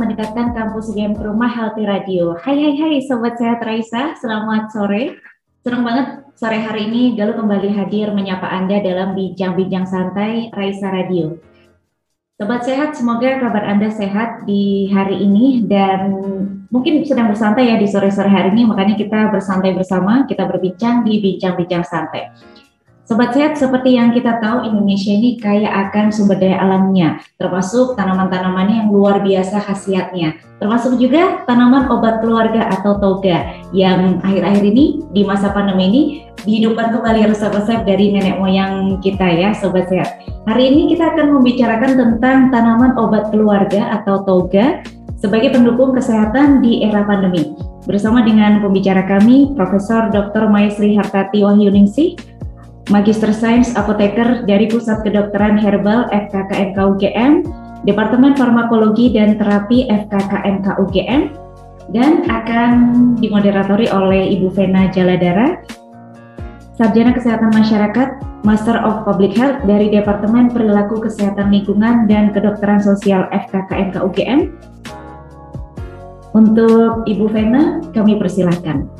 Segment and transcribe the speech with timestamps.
[0.00, 2.32] Mendekatkan kampus game ke rumah Healthy Radio.
[2.40, 5.20] Hai hai hai Sobat Sehat Raisa, selamat sore.
[5.60, 11.36] Senang banget sore hari ini Galuh kembali hadir menyapa Anda dalam bincang-bincang santai Raisa Radio.
[12.40, 16.16] Sobat Sehat, semoga kabar Anda sehat di hari ini dan
[16.72, 21.20] mungkin sedang bersantai ya di sore-sore hari ini, makanya kita bersantai bersama, kita berbincang di
[21.20, 22.32] bincang-bincang santai.
[23.10, 28.70] Sobat Sehat, seperti yang kita tahu, Indonesia ini kaya akan sumber daya alamnya, termasuk tanaman-tanaman
[28.70, 35.26] yang luar biasa khasiatnya, termasuk juga tanaman obat keluarga atau toga, yang akhir-akhir ini di
[35.26, 36.02] masa pandemi ini
[36.46, 40.22] dihidupkan kembali resep-resep dari nenek moyang kita ya, Sobat Sehat.
[40.46, 44.86] Hari ini kita akan membicarakan tentang tanaman obat keluarga atau toga
[45.18, 47.58] sebagai pendukung kesehatan di era pandemi.
[47.90, 50.46] Bersama dengan pembicara kami, Profesor Dr.
[50.46, 52.38] Maisri Hartati Wahyuningsih,
[52.90, 57.46] Magister Sains Apoteker dari Pusat Kedokteran Herbal FKKMK UGM,
[57.86, 61.30] Departemen Farmakologi dan Terapi FKKMK UGM,
[61.94, 62.72] dan akan
[63.22, 65.62] dimoderatori oleh Ibu Vena Jaladara,
[66.74, 68.08] Sarjana Kesehatan Masyarakat,
[68.42, 74.50] Master of Public Health dari Departemen Perilaku Kesehatan Lingkungan dan Kedokteran Sosial FKKMK UGM.
[76.34, 78.90] Untuk Ibu Vena, kami persilahkan.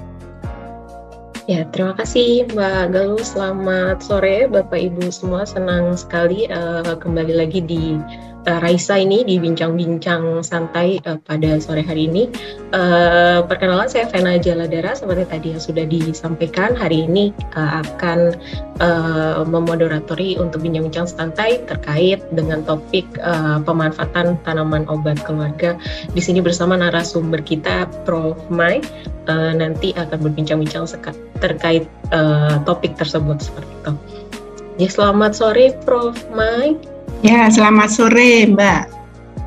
[1.50, 3.26] Ya, terima kasih Mbak Galuh.
[3.26, 5.42] Selamat sore Bapak Ibu semua.
[5.42, 7.98] Senang sekali uh, kembali lagi di
[8.46, 12.30] uh, Raisa ini di bincang-bincang santai uh, pada sore hari ini.
[12.70, 18.38] Uh, perkenalan saya Vena Jaladara seperti tadi yang sudah disampaikan hari ini uh, akan
[18.78, 25.74] uh, memoderatori untuk bincang-bincang santai terkait dengan topik uh, pemanfaatan tanaman obat keluarga.
[26.14, 28.38] Di sini bersama narasumber kita Prof.
[28.54, 28.78] Mai
[29.30, 30.90] uh, nanti akan berbincang-bincang
[31.38, 33.92] terkait uh, topik tersebut seperti itu.
[34.82, 36.18] Ya, selamat sore Prof.
[36.34, 36.74] Mai.
[37.22, 38.82] Ya, selamat sore Mbak.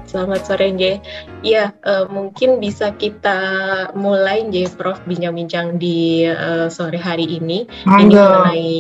[0.08, 1.02] Selamat sore J.
[1.42, 3.42] Ya, uh, mungkin bisa kita
[3.98, 5.02] mulai J, Prof.
[5.10, 7.66] bincang-bincang di uh, sore hari ini.
[7.90, 8.06] Mangga.
[8.06, 8.74] Ini mengenai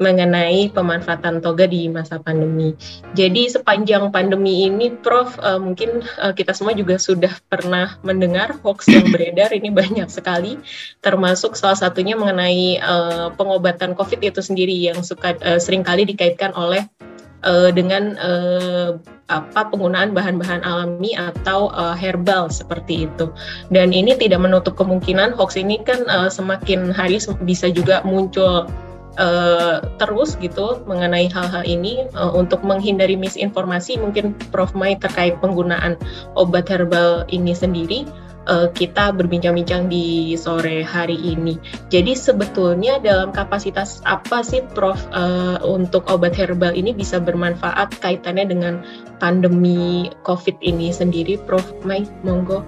[0.00, 2.72] mengenai pemanfaatan toga di masa pandemi.
[3.12, 8.88] Jadi sepanjang pandemi ini, Prof, uh, mungkin uh, kita semua juga sudah pernah mendengar hoax
[8.88, 10.56] yang beredar ini banyak sekali,
[11.04, 16.56] termasuk salah satunya mengenai uh, pengobatan COVID itu sendiri yang suka uh, sering kali dikaitkan
[16.56, 16.88] oleh
[17.44, 18.96] uh, dengan uh,
[19.30, 23.30] apa penggunaan bahan-bahan alami atau uh, herbal seperti itu.
[23.70, 28.66] Dan ini tidak menutup kemungkinan hoax ini kan uh, semakin hari bisa juga muncul
[29.18, 35.96] uh, terus gitu mengenai hal-hal ini uh, untuk menghindari misinformasi mungkin Prof Mai terkait penggunaan
[36.36, 38.06] obat herbal ini sendiri
[38.50, 41.58] uh, kita berbincang-bincang di sore hari ini.
[41.92, 48.46] Jadi sebetulnya dalam kapasitas apa sih Prof uh, untuk obat herbal ini bisa bermanfaat kaitannya
[48.48, 48.74] dengan
[49.22, 52.64] pandemi COVID ini sendiri Prof Mai monggo.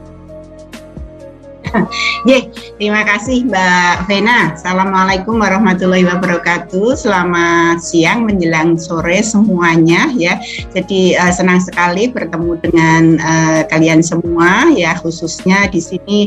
[2.28, 4.52] Ye, terima kasih Mbak Vena.
[4.54, 6.94] Assalamualaikum warahmatullahi wabarakatuh.
[6.96, 10.38] Selamat siang menjelang sore semuanya ya.
[10.76, 16.18] Jadi uh, senang sekali bertemu dengan uh, kalian semua ya khususnya di sini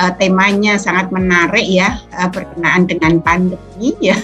[0.00, 4.16] uh, temanya sangat menarik ya uh, berkenaan dengan pandemi ya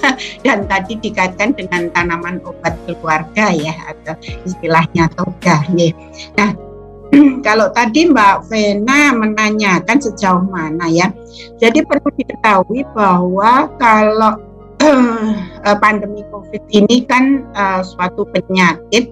[0.45, 4.15] dan tadi dikaitkan dengan tanaman obat keluarga ya atau
[4.45, 5.91] istilahnya toga ya.
[6.37, 6.66] Nah,
[7.47, 11.13] kalau tadi Mbak Vena menanyakan sejauh mana ya,
[11.61, 14.35] jadi perlu diketahui bahwa kalau
[15.83, 19.11] pandemi COVID ini kan uh, suatu penyakit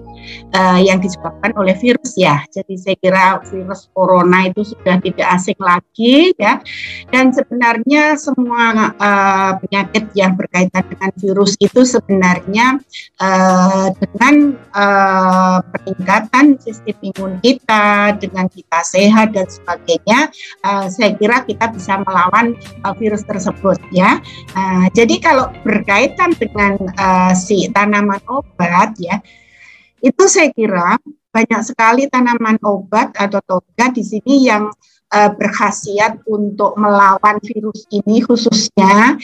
[0.55, 2.41] uh, yang disebabkan oleh virus ya.
[2.49, 6.59] Jadi saya kira virus corona itu sudah tidak asing lagi ya.
[7.11, 12.79] Dan sebenarnya semua uh, penyakit yang berkaitan dengan virus itu sebenarnya
[13.19, 20.31] uh, dengan uh, peningkatan sistem imun kita, dengan kita sehat dan sebagainya,
[20.65, 24.19] uh, saya kira kita bisa melawan uh, virus tersebut ya.
[24.55, 29.17] Uh, jadi kalau berkaitan dengan uh, si tanaman obat ya
[30.05, 31.01] itu saya kira
[31.33, 34.69] banyak sekali tanaman obat atau toga di sini yang
[35.11, 39.19] uh, berkhasiat untuk melawan virus ini khususnya,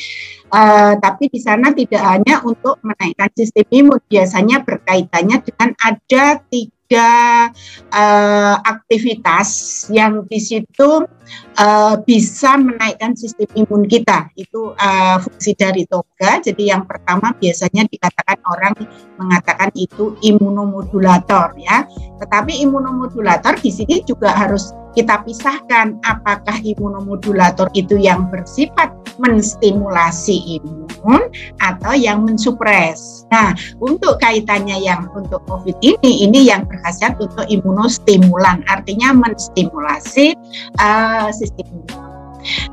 [0.52, 6.81] uh, tapi di sana tidak hanya untuk menaikkan sistem imun, biasanya berkaitannya dengan ada tiga
[6.92, 7.48] ada
[7.96, 9.48] uh, aktivitas
[9.88, 11.08] yang di situ
[11.56, 14.28] uh, bisa menaikkan sistem imun kita.
[14.36, 16.44] Itu uh, fungsi dari toga.
[16.44, 18.76] Jadi yang pertama biasanya dikatakan orang
[19.16, 21.88] mengatakan itu imunomodulator ya.
[22.20, 28.92] Tetapi imunomodulator di sini juga harus kita pisahkan apakah imunomodulator itu yang bersifat
[29.22, 31.22] menstimulasi imun
[31.62, 33.24] atau yang mensupres.
[33.30, 40.34] Nah, untuk kaitannya yang untuk COVID ini, ini yang berkhasiat untuk imunostimulan, artinya menstimulasi
[40.82, 42.12] uh, sistem imun.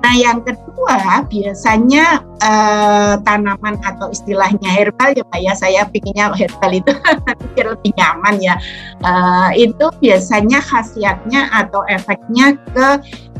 [0.00, 6.72] Nah, yang kedua biasanya uh, tanaman atau istilahnya herbal ya Pak ya, saya pikirnya herbal
[6.72, 6.92] itu
[7.68, 8.54] lebih nyaman ya.
[9.04, 12.88] Uh, itu biasanya khasiatnya atau efeknya ke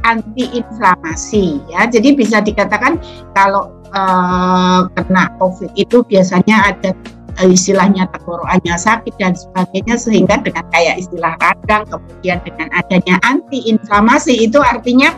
[0.04, 1.86] antiinflamasi ya.
[1.88, 2.98] Jadi bisa dikatakan
[3.34, 6.92] kalau uh, kena COVID itu biasanya ada
[7.46, 14.58] istilahnya tenggorokannya sakit dan sebagainya sehingga dengan kayak istilah radang kemudian dengan adanya antiinflamasi itu
[14.58, 15.14] artinya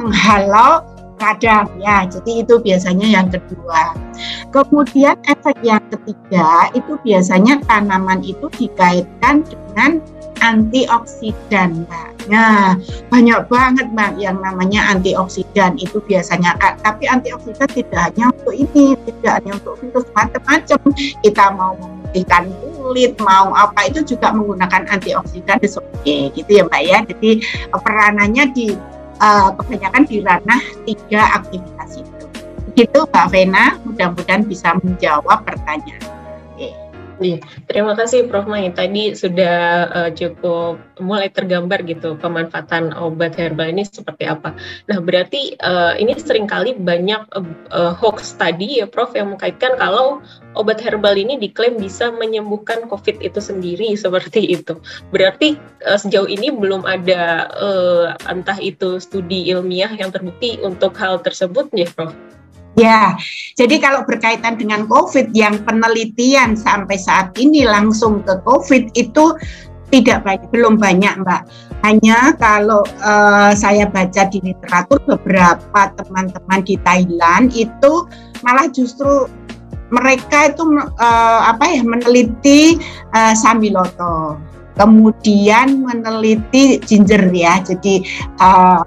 [0.00, 0.80] menghalau
[1.20, 2.06] radang ya.
[2.08, 3.92] Jadi itu biasanya yang kedua.
[4.54, 10.00] Kemudian efek yang ketiga itu biasanya tanaman itu dikaitkan dengan
[10.40, 12.08] antioksidan, Mbak.
[12.28, 12.76] Nah,
[13.08, 16.54] banyak banget Mbak yang namanya antioksidan itu biasanya
[16.84, 20.80] tapi antioksidan tidak hanya untuk ini, tidak hanya untuk virus macam-macam.
[21.24, 26.98] Kita mau memutihkan kulit, mau apa itu juga menggunakan antioksidan oke gitu ya Mbak ya.
[27.08, 27.30] Jadi
[27.72, 28.66] peranannya di
[29.22, 32.24] uh, kebanyakan di ranah tiga aktivitas itu.
[32.72, 36.17] Begitu Mbak Vena, mudah-mudahan bisa menjawab pertanyaan.
[37.18, 38.70] Iya, terima kasih Prof Mai.
[38.70, 44.54] Tadi sudah uh, cukup mulai tergambar gitu pemanfaatan obat herbal ini seperti apa.
[44.86, 50.22] Nah, berarti uh, ini sering kali banyak uh, hoax tadi ya Prof yang mengkaitkan kalau
[50.54, 54.78] obat herbal ini diklaim bisa menyembuhkan COVID itu sendiri seperti itu.
[55.10, 55.58] Berarti
[55.90, 61.66] uh, sejauh ini belum ada uh, entah itu studi ilmiah yang terbukti untuk hal tersebut
[61.74, 62.14] ya Prof.
[62.78, 63.18] Ya,
[63.58, 69.34] jadi kalau berkaitan dengan COVID yang penelitian sampai saat ini langsung ke COVID itu
[69.90, 71.42] tidak banyak, belum banyak Mbak.
[71.82, 78.06] Hanya kalau uh, saya baca di literatur beberapa teman-teman di Thailand itu
[78.46, 79.26] malah justru
[79.88, 80.62] mereka itu
[81.00, 82.76] uh, apa ya meneliti
[83.16, 84.36] uh, sambiloto
[84.78, 88.06] kemudian meneliti ginger ya jadi
[88.38, 88.86] uh,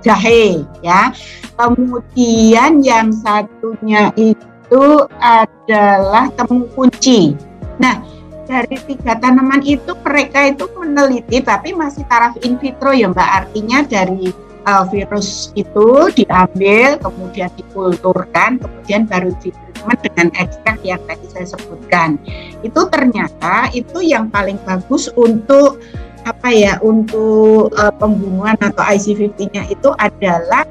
[0.00, 1.12] jahe ya.
[1.54, 4.84] Kemudian yang satunya itu
[5.22, 7.36] adalah temu kunci.
[7.78, 8.02] Nah
[8.44, 13.46] dari tiga tanaman itu mereka itu meneliti tapi masih taraf in vitro ya mbak.
[13.46, 14.32] Artinya dari
[14.64, 19.52] uh, virus itu diambil kemudian dikulturkan kemudian baru di
[19.84, 22.16] treatment dengan ekstrak yang tadi saya sebutkan.
[22.64, 25.80] Itu ternyata itu yang paling bagus untuk
[26.24, 30.64] apa ya untuk uh, pembunuhan atau IC50-nya itu adalah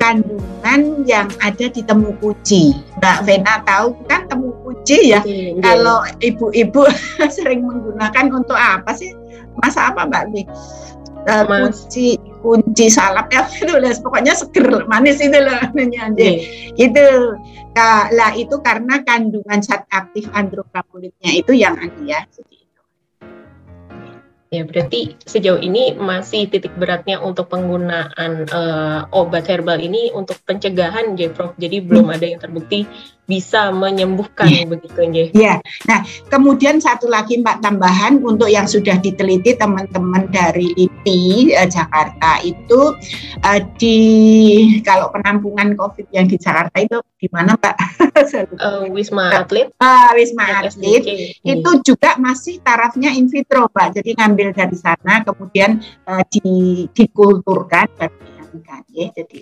[0.00, 2.72] kandungan yang ada di temu kuci.
[3.00, 5.20] Mbak Vena tahu kan temu kuci ya.
[5.20, 6.88] Hmm, Kalau ibu-ibu
[7.36, 9.12] sering menggunakan untuk apa sih?
[9.60, 10.46] Masa apa Mbak Nih?
[11.26, 12.16] Uh, kunci
[12.46, 13.74] kunci salap ya itu
[14.06, 16.38] pokoknya seger manis itu loh namanya yeah.
[16.78, 17.34] itu
[18.14, 22.22] lah itu karena kandungan zat aktif androkarbolitnya itu yang anti ya
[24.54, 31.18] Ya, berarti sejauh ini masih titik beratnya untuk penggunaan uh, obat herbal ini untuk pencegahan,
[31.18, 31.34] J.
[31.34, 31.58] Prof.
[31.58, 32.14] Jadi belum hmm.
[32.14, 32.86] ada yang terbukti
[33.26, 34.66] bisa menyembuhkan yeah.
[34.66, 35.26] begitu ya.
[35.34, 35.54] Ya.
[35.90, 42.38] Nah, kemudian satu lagi Mbak tambahan untuk yang sudah diteliti teman-teman dari LIPI eh, Jakarta
[42.46, 42.94] itu
[43.42, 43.98] eh, di
[44.86, 47.76] kalau penampungan COVID yang di Jakarta itu di mana Mbak?
[48.62, 49.74] uh, Wisma Atlet.
[49.82, 51.02] Uh, Wisma Atlet
[51.42, 54.00] itu juga masih tarafnya in vitro Mbak.
[54.00, 58.10] Jadi ngambil dari sana kemudian uh, di dikulturkan dan
[58.94, 59.10] ya.
[59.12, 59.40] Jadi.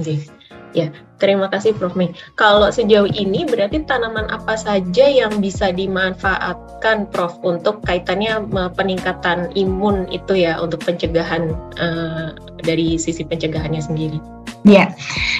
[0.00, 0.39] Okay.
[0.70, 1.98] Ya, terima kasih Prof.
[1.98, 2.14] Mei.
[2.38, 8.46] Kalau sejauh ini berarti tanaman apa saja yang bisa dimanfaatkan Prof untuk kaitannya
[8.78, 14.22] peningkatan imun itu ya untuk pencegahan uh, dari sisi pencegahannya sendiri?
[14.60, 14.92] Ya,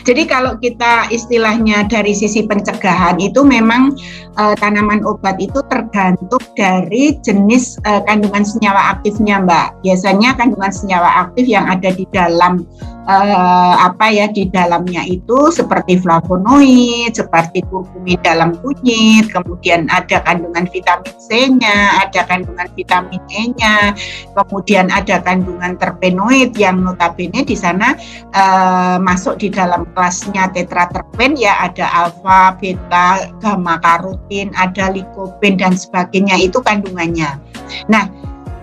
[0.09, 3.93] jadi kalau kita istilahnya dari sisi pencegahan itu memang
[4.40, 9.85] uh, tanaman obat itu tergantung dari jenis uh, kandungan senyawa aktifnya, Mbak.
[9.85, 12.64] Biasanya kandungan senyawa aktif yang ada di dalam
[13.05, 20.66] uh, apa ya di dalamnya itu seperti flavonoid, seperti kurkumin dalam kunyit, kemudian ada kandungan
[20.69, 23.95] vitamin C-nya, ada kandungan vitamin E-nya,
[24.35, 27.95] kemudian ada kandungan terpenoid yang notabene di sana
[28.35, 35.76] uh, masuk di dalam kelasnya tetraterpen ya ada alfa, beta, gamma karotin, ada likopen dan
[35.76, 37.38] sebagainya itu kandungannya.
[37.87, 38.09] Nah,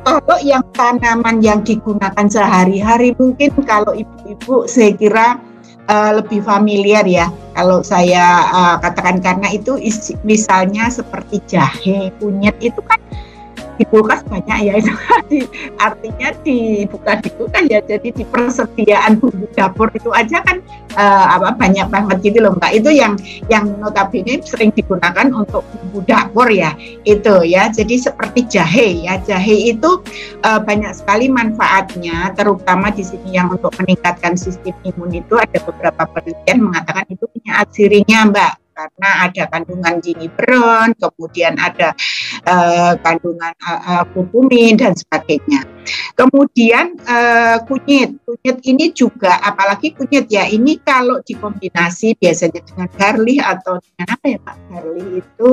[0.08, 5.36] kalau yang tanaman yang digunakan sehari-hari mungkin kalau ibu-ibu saya kira
[5.88, 7.32] uh, lebih familiar ya.
[7.58, 9.82] Kalau saya uh, katakan karena itu
[10.22, 13.02] misalnya seperti jahe, kunyit itu kan
[13.78, 14.94] di kulkas banyak ya itu
[15.78, 20.60] artinya dibuka dibuka ya jadi di persediaan bumbu dapur itu aja kan
[20.98, 22.74] uh, apa banyak banget gitu loh mbak.
[22.74, 23.16] Itu yang
[23.48, 26.74] yang notabene sering digunakan untuk bumbu dapur ya
[27.06, 27.70] itu ya.
[27.70, 30.02] Jadi seperti jahe ya jahe itu
[30.44, 36.04] uh, banyak sekali manfaatnya terutama di sini yang untuk meningkatkan sistem imun itu ada beberapa
[36.10, 41.98] penelitian mengatakan itu punya asirinya mbak karena ada kandungan gingerbread, kemudian ada
[42.46, 45.66] uh, kandungan uh, kurkumin dan sebagainya.
[46.14, 53.42] Kemudian uh, kunyit, kunyit ini juga apalagi kunyit ya ini kalau dikombinasi biasanya dengan garlic
[53.42, 54.56] atau dengan apa ya Pak?
[54.70, 55.50] Garlic itu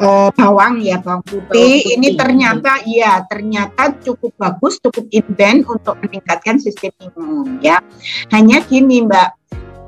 [0.00, 1.44] uh, bawang ya bawang putih.
[1.50, 7.84] putih ini ternyata ya ternyata cukup bagus cukup intens untuk meningkatkan sistem imun ya
[8.32, 9.39] hanya gini mbak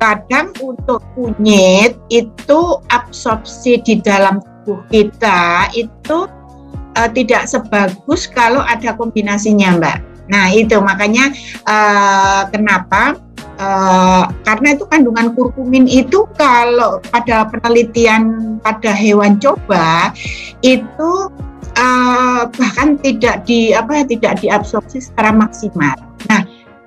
[0.02, 6.26] kadang untuk kunyit itu absorpsi di dalam tubuh kita itu
[6.98, 9.98] uh, tidak sebagus kalau ada kombinasinya, Mbak.
[10.26, 11.30] Nah, itu makanya
[11.70, 13.14] uh, kenapa
[13.62, 20.10] Uh, karena itu kandungan kurkumin itu kalau pada penelitian pada hewan coba
[20.64, 21.30] itu
[21.76, 25.94] uh, bahkan tidak di apa tidak diabsorpsi secara maksimal.
[26.32, 26.42] Nah,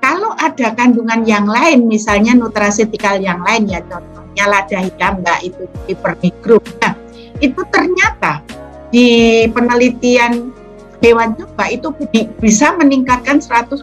[0.05, 5.65] kalau ada kandungan yang lain, misalnya nutrasetikal yang lain ya, contohnya lada hitam mbak itu
[5.89, 6.61] di permikro.
[6.77, 6.93] Nah,
[7.41, 8.45] itu ternyata
[8.93, 9.09] di
[9.49, 10.53] penelitian
[11.01, 11.89] hewan coba itu
[12.37, 13.81] bisa meningkatkan 154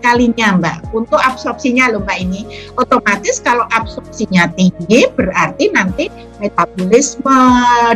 [0.00, 0.88] kalinya mbak.
[0.96, 2.48] Untuk absorpsinya loh mbak ini.
[2.80, 6.08] Otomatis kalau absorpsinya tinggi berarti nanti
[6.40, 7.40] metabolisme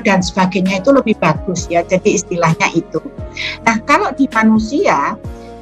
[0.04, 1.80] dan sebagainya itu lebih bagus ya.
[1.88, 3.00] Jadi istilahnya itu.
[3.64, 5.16] Nah kalau di manusia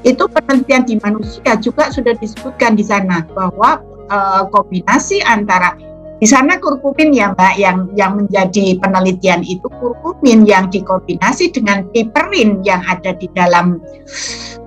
[0.04, 4.18] itu penelitian di manusia juga sudah disebutkan di sana bahwa e,
[4.52, 5.75] kombinasi antara
[6.23, 12.62] di sana kurkumin ya Mbak yang yang menjadi penelitian itu kurkumin yang dikombinasi dengan piperin
[12.62, 13.82] yang ada di dalam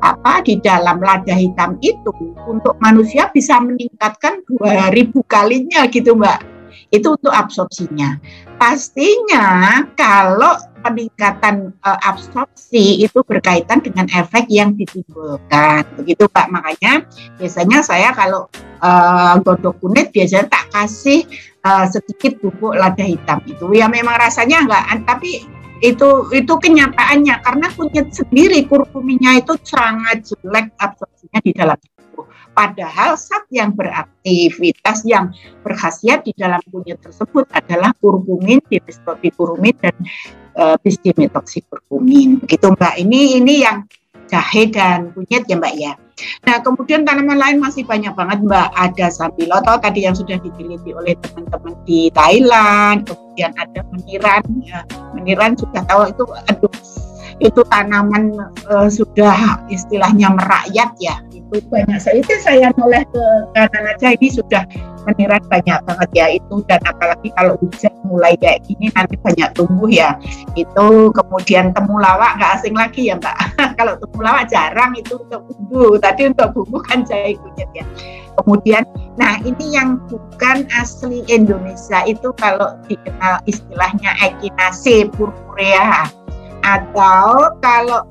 [0.03, 2.11] apa di dalam lada hitam itu
[2.45, 6.57] untuk manusia bisa meningkatkan 2000 kalinya gitu Mbak
[6.91, 8.19] itu untuk absorpsinya.
[8.55, 10.55] Pastinya kalau
[10.87, 15.83] peningkatan uh, absorpsi itu berkaitan dengan efek yang ditimbulkan.
[15.99, 17.03] Begitu Pak, makanya
[17.35, 18.47] biasanya saya kalau
[18.79, 21.27] uh, godok kunyit biasanya tak kasih
[21.67, 23.67] uh, sedikit bubuk lada hitam itu.
[23.75, 25.43] Ya memang rasanya enggak, tapi
[25.83, 31.77] itu itu kenyataannya karena kunyit sendiri kurkuminnya itu sangat jelek absorpsinya di dalam
[32.57, 35.29] Padahal zat yang beraktivitas yang
[35.61, 39.93] berkhasiat di dalam kunyit tersebut adalah kurkumin, dimetoksikkurkumin dan
[40.57, 42.41] e, bisdimetoksikurkumin.
[42.41, 42.95] Begitu Mbak.
[43.05, 43.85] Ini ini yang
[44.27, 45.93] jahe dan kunyit ya Mbak ya.
[46.49, 48.67] Nah, kemudian tanaman lain masih banyak banget Mbak.
[48.73, 54.81] Ada sambiloto tadi yang sudah diteliti oleh teman-teman di Thailand, kemudian ada meniran ya.
[55.13, 56.73] Meniran sudah tahu itu aduh
[57.37, 58.33] itu tanaman
[58.65, 63.23] uh, sudah istilahnya merakyat ya itu banyak saya itu saya noleh ke
[63.55, 64.63] kanan aja ini sudah
[65.07, 66.55] meniran banyak banget ya itu.
[66.67, 70.19] Dan apalagi kalau hujan mulai kayak gini nanti banyak tumbuh ya.
[70.59, 73.35] Itu kemudian temulawak nggak asing lagi ya mbak.
[73.79, 75.95] Kalau temulawak jarang itu untuk bumbu.
[76.03, 77.85] Tadi untuk bumbu kan jahe kunyit ya.
[78.43, 78.83] Kemudian
[79.15, 82.03] nah ini yang bukan asli Indonesia.
[82.05, 86.05] Itu kalau dikenal istilahnya Echinacea purpurea.
[86.67, 88.03] Atau kalau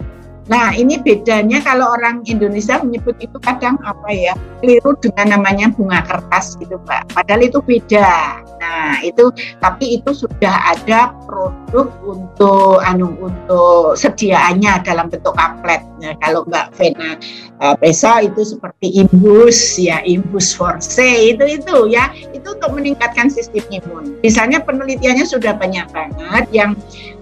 [0.46, 6.06] Nah, ini bedanya kalau orang Indonesia menyebut itu kadang apa ya, keliru dengan namanya bunga
[6.06, 7.10] kertas gitu, Pak.
[7.18, 8.38] Padahal itu beda.
[8.66, 9.30] Nah, itu
[9.62, 15.86] tapi itu sudah ada produk untuk anu untuk sediaannya dalam bentuk kaplet.
[16.02, 17.14] Nah, kalau Mbak Vena
[17.62, 17.76] uh,
[18.18, 24.18] itu seperti imbus ya, imbus force itu itu ya, itu untuk meningkatkan sistem imun.
[24.26, 26.74] Misalnya penelitiannya sudah banyak banget yang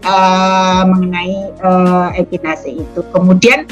[0.08, 3.00] uh, mengenai uh, echinacea itu.
[3.12, 3.68] Kemudian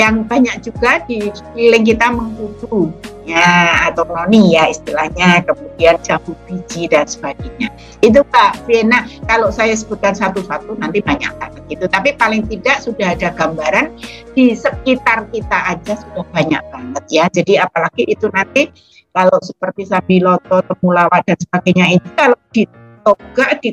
[0.00, 2.88] yang banyak juga di sekeliling kita mengkudu
[3.22, 7.70] ya atau noni ya istilahnya kemudian jambu biji dan sebagainya.
[8.02, 11.84] Itu Pak Vena kalau saya sebutkan satu-satu nanti banyak banget gitu.
[11.86, 13.94] Tapi paling tidak sudah ada gambaran
[14.34, 17.24] di sekitar kita aja sudah banyak banget ya.
[17.30, 18.68] Jadi apalagi itu nanti
[19.12, 22.64] kalau seperti sabiloto temulawak dan sebagainya itu kalau di
[23.02, 23.70] toga di,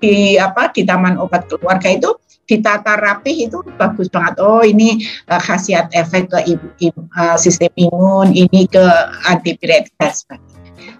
[0.00, 2.10] di apa di taman obat keluarga itu
[2.46, 4.38] ditata rapih itu bagus banget.
[4.42, 8.84] Oh ini uh, khasiat efek ke ibu, ibu, uh, sistem imun, ini ke
[9.30, 10.50] antipiretik dan sebagainya.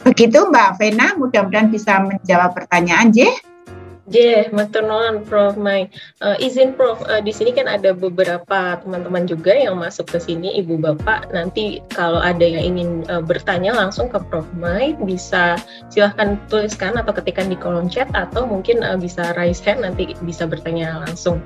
[0.02, 3.30] Begitu Mbak Vena, mudah-mudahan bisa menjawab pertanyaan J.
[4.10, 5.54] Yeah, matur nuwun Prof.
[5.54, 5.86] Mai.
[6.18, 10.58] Uh, izin Prof, uh, di sini kan ada beberapa teman-teman juga yang masuk ke sini,
[10.58, 11.30] Ibu Bapak.
[11.30, 14.42] Nanti kalau ada yang ingin uh, bertanya langsung ke Prof.
[14.58, 15.54] Mai, bisa
[15.94, 20.50] silahkan tuliskan atau ketikkan di kolom chat atau mungkin uh, bisa raise hand nanti bisa
[20.50, 21.38] bertanya langsung.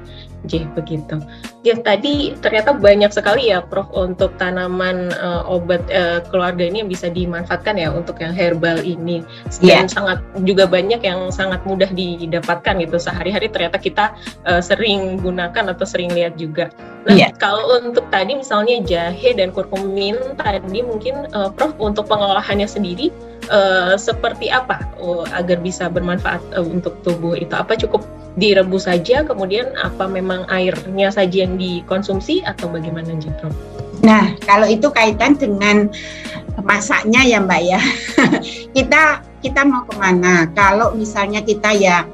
[0.46, 1.18] J begitu.
[1.66, 6.90] Ya tadi ternyata banyak sekali ya Prof untuk tanaman uh, obat uh, keluarga ini yang
[6.90, 9.26] bisa dimanfaatkan ya untuk yang herbal ini.
[9.58, 9.90] Dan yeah.
[9.90, 14.14] sangat juga banyak yang sangat mudah didapatkan gitu sehari-hari ternyata kita
[14.46, 16.70] uh, sering gunakan atau sering lihat juga.
[17.06, 17.30] Nah, yeah.
[17.38, 23.14] kalau untuk tadi misalnya jahe dan kurkumin tadi mungkin uh, Prof untuk pengolahannya sendiri
[23.50, 27.54] uh, seperti apa uh, agar bisa bermanfaat uh, untuk tubuh itu?
[27.54, 28.02] Apa cukup
[28.36, 33.48] direbus saja, kemudian apa memang airnya saja yang dikonsumsi atau bagaimana Jepro?
[34.04, 35.88] Nah, kalau itu kaitan dengan
[36.60, 37.80] masaknya ya Mbak ya.
[38.76, 40.50] kita kita mau ke mana?
[40.52, 42.04] Kalau misalnya kita ya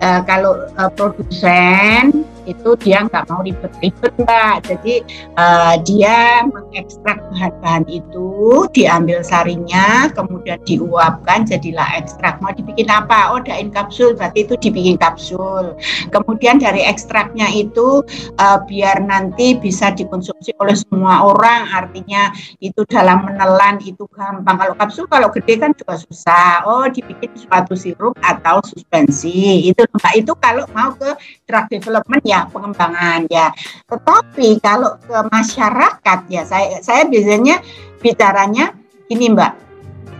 [0.00, 4.64] uh, kalau uh, produsen itu dia nggak mau ribet-ribet mbak.
[4.70, 5.02] Jadi
[5.36, 12.38] uh, dia mengekstrak bahan-bahan itu diambil sarinya kemudian diuapkan jadilah ekstrak.
[12.38, 13.34] Mau dibikin apa?
[13.34, 15.74] Oh dain kapsul berarti itu dibikin kapsul.
[16.14, 18.06] Kemudian dari ekstraknya itu
[18.38, 21.66] uh, biar nanti bisa dikonsumsi oleh semua orang.
[21.74, 22.30] Artinya
[22.62, 24.56] itu dalam menelan itu gampang.
[24.56, 26.62] Kalau kapsul kalau gede kan juga susah.
[26.64, 29.66] Oh dibikin suatu sirup atau suspensi.
[29.66, 30.14] Itu mbak.
[30.14, 31.10] Itu kalau mau ke
[31.48, 33.48] drug development ya ya pengembangan ya.
[33.88, 37.64] Tetapi kalau ke masyarakat ya saya saya biasanya
[38.04, 38.76] bicaranya
[39.08, 39.52] ini Mbak.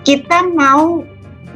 [0.06, 1.02] Kita mau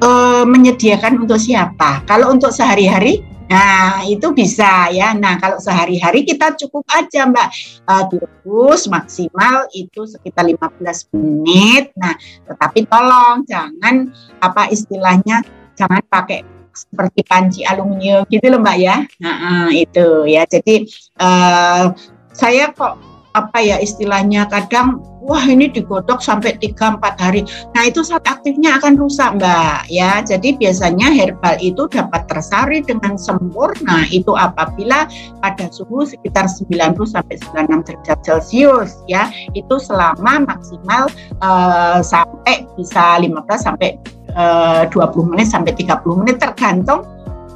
[0.03, 0.11] e,
[0.45, 2.03] menyediakan untuk siapa?
[2.05, 5.11] Kalau untuk sehari-hari Nah, itu bisa ya.
[5.11, 7.49] Nah, kalau sehari-hari kita cukup aja, Mbak.
[7.83, 11.91] Uh, direbus maksimal itu sekitar 15 menit.
[11.99, 12.15] Nah,
[12.47, 15.43] tetapi tolong jangan apa istilahnya
[15.75, 18.97] jangan pakai seperti panci aluminium gitu loh mbak ya.
[19.23, 20.47] Nah, itu ya.
[20.47, 20.89] Jadi
[21.21, 21.93] uh,
[22.33, 22.97] saya kok
[23.31, 27.47] apa ya istilahnya kadang wah ini digodok sampai 3-4 hari.
[27.77, 30.25] Nah itu saat aktifnya akan rusak mbak ya.
[30.25, 34.09] Jadi biasanya herbal itu dapat tersari dengan sempurna.
[34.11, 35.07] Itu apabila
[35.39, 39.31] pada suhu sekitar 90 sampai 96 derajat celcius ya.
[39.55, 41.07] Itu selama maksimal
[41.45, 43.31] uh, sampai bisa 15
[43.61, 44.01] sampai
[44.35, 47.07] 20 eh, menit sampai 30 menit tergantung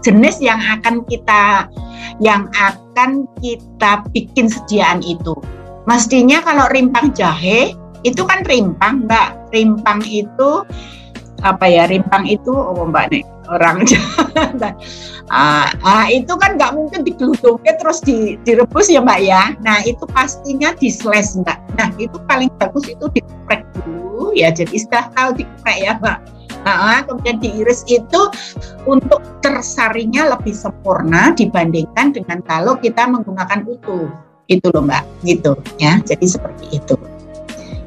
[0.04, 1.66] jenis yang akan kita
[2.20, 5.32] yang akan kita bikin sediaan itu.
[5.88, 7.72] Mestinya kalau rimpang jahe
[8.04, 9.56] itu kan rimpang, Mbak.
[9.56, 10.62] Rimpang itu
[11.40, 11.88] apa ya?
[11.88, 13.84] Rimpang itu oh Mbak nih orang
[15.28, 19.42] ah, ah, itu kan nggak mungkin digeludungnya terus di, direbus ya Mbak ya.
[19.64, 21.58] Nah itu pastinya di slash Mbak.
[21.80, 24.52] Nah itu paling bagus itu dikrek dulu ya.
[24.52, 28.20] Jadi sudah tahu dikrek ya Mbak Nah, kemudian diiris itu
[28.88, 34.08] untuk tersarinya lebih sempurna dibandingkan dengan kalau kita menggunakan utuh.
[34.48, 36.00] Itu loh Mbak, gitu ya.
[36.04, 36.96] Jadi seperti itu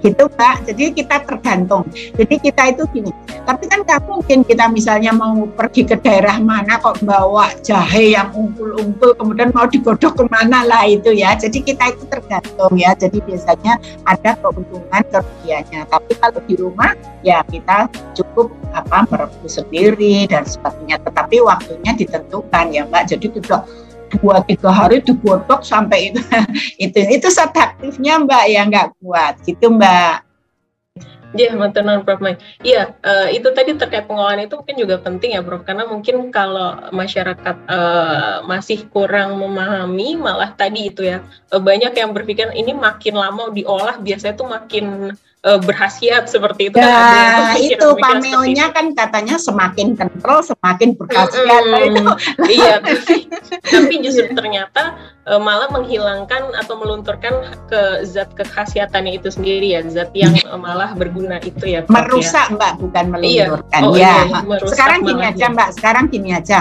[0.03, 0.55] gitu Mbak.
[0.71, 1.83] Jadi kita tergantung.
[1.91, 3.11] Jadi kita itu gini.
[3.47, 8.29] Tapi kan nggak mungkin kita misalnya mau pergi ke daerah mana kok bawa jahe yang
[8.35, 11.33] umpul-umpul kemudian mau digodok ke mana lah itu ya.
[11.39, 12.91] Jadi kita itu tergantung ya.
[12.93, 15.81] Jadi biasanya ada keuntungan kerugiannya.
[15.87, 16.91] Tapi kalau di rumah
[17.23, 20.99] ya kita cukup apa merebus sendiri dan sebagainya.
[21.01, 23.03] Tetapi waktunya ditentukan ya Mbak.
[23.15, 23.63] Jadi tidak
[24.09, 26.21] dua tiga hari digodok sampai itu.
[26.85, 28.45] Itu itu sedaktifnya mbak.
[28.49, 29.39] Ya nggak kuat.
[29.43, 30.27] Gitu mbak.
[31.35, 32.23] Iya, yeah, mantenan Prof.
[32.63, 35.67] Iya, uh, itu tadi terkait pengolahan itu mungkin juga penting ya, Prof.
[35.67, 41.19] Karena mungkin kalau masyarakat uh, masih kurang memahami, malah tadi itu ya,
[41.51, 45.13] uh, banyak yang berpikir ini makin lama diolah, biasanya tuh makin
[45.47, 46.77] uh, berhasiat seperti itu.
[46.77, 51.63] Nah, kan itu pameonya kan katanya semakin kental semakin berhasiat.
[51.63, 52.47] Mm -hmm.
[52.59, 53.31] iya, tapi,
[53.63, 60.11] tapi justru ternyata uh, malah menghilangkan atau melunturkan ke zat kekhasiatannya itu sendiri ya, zat
[60.11, 61.87] yang uh, malah berguna itu ya.
[61.87, 62.55] Merusak ya.
[62.59, 63.11] Mbak, bukan iya.
[63.15, 63.81] melunturkan.
[63.81, 63.87] Iya.
[63.87, 64.15] Oh, ya.
[64.27, 65.53] Iya, sekarang gini aja ya.
[65.55, 66.59] Mbak, sekarang gini aja.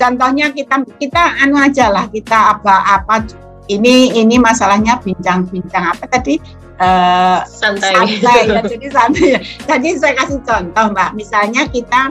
[0.00, 3.28] Contohnya kita kita anu aja lah kita apa apa
[3.68, 6.40] ini ini masalahnya bincang-bincang apa tadi
[6.80, 7.94] uh, santai.
[8.18, 9.28] santai ya, jadi santai.
[9.36, 9.40] Ya.
[9.68, 12.10] Jadi saya kasih contoh Mbak, misalnya kita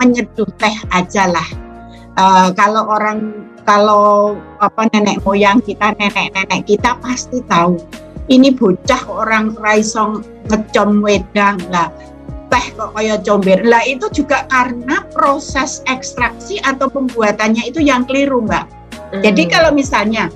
[0.00, 1.48] menyeduh teh aja lah.
[2.14, 7.76] Uh, kalau orang kalau apa nenek moyang kita, nenek-nenek kita pasti tahu.
[8.24, 11.92] Ini bocah orang raisong ngecom wedang lah
[12.54, 13.58] teh kok kayak comber.
[13.66, 18.64] Lah itu juga karena proses ekstraksi atau pembuatannya itu yang keliru, Mbak.
[18.94, 19.22] Hmm.
[19.26, 20.30] Jadi kalau misalnya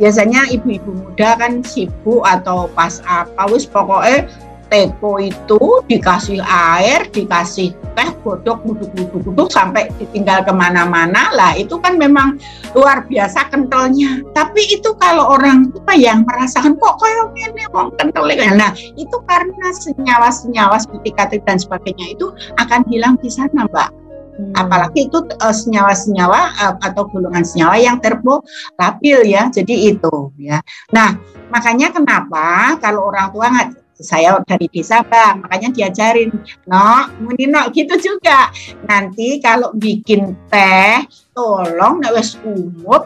[0.00, 4.24] biasanya ibu-ibu muda kan sibuk atau pas apa wis pokoknya
[4.70, 5.60] teko itu
[5.90, 12.38] dikasih air, dikasih teh, godok, duduk-duduk-duduk sampai ditinggal ke mana-mana lah itu kan memang
[12.72, 14.22] luar biasa kentalnya.
[14.30, 19.68] Tapi itu kalau orang tua yang merasakan kok kayak ini mau kental nah itu karena
[19.74, 22.30] senyawa-senyawa seperti katrik dan sebagainya itu
[22.62, 23.99] akan hilang di sana mbak
[24.40, 24.56] Hmm.
[24.56, 29.52] Apalagi itu uh, senyawa-senyawa uh, atau golongan senyawa yang termolabil ya.
[29.52, 30.64] Jadi itu ya.
[30.96, 31.20] Nah,
[31.52, 33.68] makanya kenapa kalau orang tua nggak
[34.00, 36.32] saya dari desa bang makanya diajarin
[36.66, 38.48] no muni no gitu juga
[38.88, 41.04] nanti kalau bikin teh
[41.36, 42.40] tolong nek wis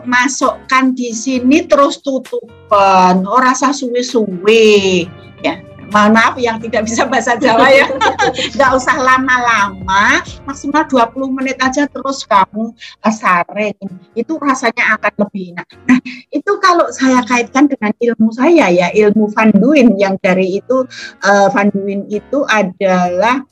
[0.06, 5.04] masukkan di sini terus tutupan ora rasa suwe-suwe
[5.42, 5.58] ya
[5.92, 7.86] mohon maaf yang tidak bisa bahasa Jawa ya.
[8.56, 12.72] Nggak usah lama-lama maksimal 20 menit aja terus kamu
[13.08, 13.76] saring.
[14.16, 15.68] Itu rasanya akan lebih enak.
[15.88, 15.98] Nah
[16.30, 20.86] itu kalau saya kaitkan dengan ilmu saya ya ilmu Van Duin yang dari itu
[21.24, 23.42] uh, Van Duin itu adalah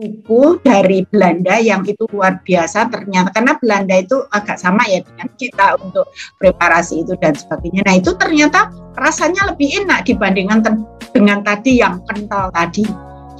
[0.00, 2.88] buku dari Belanda yang itu luar biasa.
[2.88, 6.08] Ternyata karena Belanda itu agak sama ya dengan kita untuk
[6.40, 7.84] preparasi itu dan sebagainya.
[7.84, 10.64] Nah itu ternyata rasanya lebih enak dibandingkan
[11.10, 12.86] dengan tadi yang kental tadi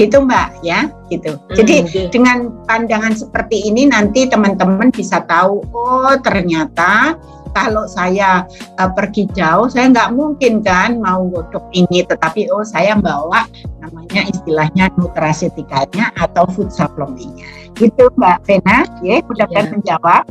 [0.00, 2.06] gitu mbak ya gitu hmm, jadi okay.
[2.08, 7.20] dengan pandangan seperti ini nanti teman-teman bisa tahu oh ternyata
[7.52, 8.46] kalau saya
[8.78, 13.46] uh, pergi jauh, saya nggak mungkin kan mau godok ini, tetapi oh saya bawa
[13.82, 17.46] namanya istilahnya nutrasetikanya atau food supplementnya.
[17.74, 19.72] Gitu Mbak Vena, ya mudah-mudahan yeah.
[19.74, 20.22] menjawab.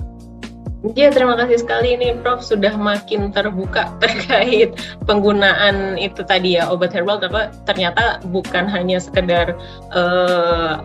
[0.96, 2.40] Ya, terima kasih sekali ini Prof.
[2.40, 7.20] Sudah makin terbuka terkait penggunaan itu tadi ya obat herbal.
[7.20, 9.60] Tapi ternyata bukan hanya sekedar
[9.92, 10.80] uh,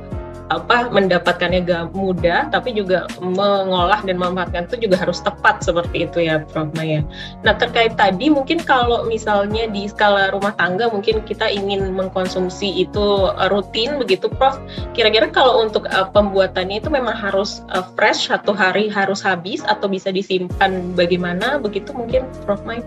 [0.53, 6.19] apa mendapatkannya gak mudah tapi juga mengolah dan memanfaatkan itu juga harus tepat seperti itu
[6.25, 7.01] ya Prof Maya.
[7.41, 13.33] Nah terkait tadi mungkin kalau misalnya di skala rumah tangga mungkin kita ingin mengkonsumsi itu
[13.49, 14.61] rutin begitu Prof.
[14.93, 19.89] Kira-kira kalau untuk uh, pembuatannya itu memang harus uh, fresh satu hari harus habis atau
[19.89, 22.85] bisa disimpan bagaimana begitu mungkin Prof Maya?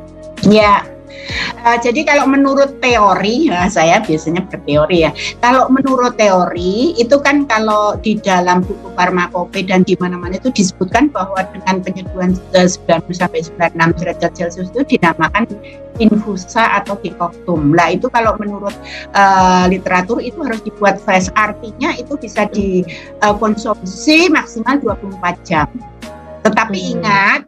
[0.48, 0.84] Ya,
[1.68, 5.12] Uh, jadi kalau menurut teori, ya, saya biasanya berteori ya.
[5.44, 11.12] Kalau menurut teori itu kan kalau di dalam buku farmakope dan di mana-mana itu disebutkan
[11.12, 15.50] bahwa dengan penyeduhan uh, 90 sampai 96 derajat Celcius itu dinamakan
[16.00, 17.76] infusa atau dikoktum.
[17.76, 18.74] Lah itu kalau menurut
[19.18, 21.28] uh, literatur itu harus dibuat fresh.
[21.36, 25.68] Artinya itu bisa dikonsumsi uh, maksimal 24 jam.
[26.46, 26.92] Tetapi hmm.
[27.02, 27.42] ingat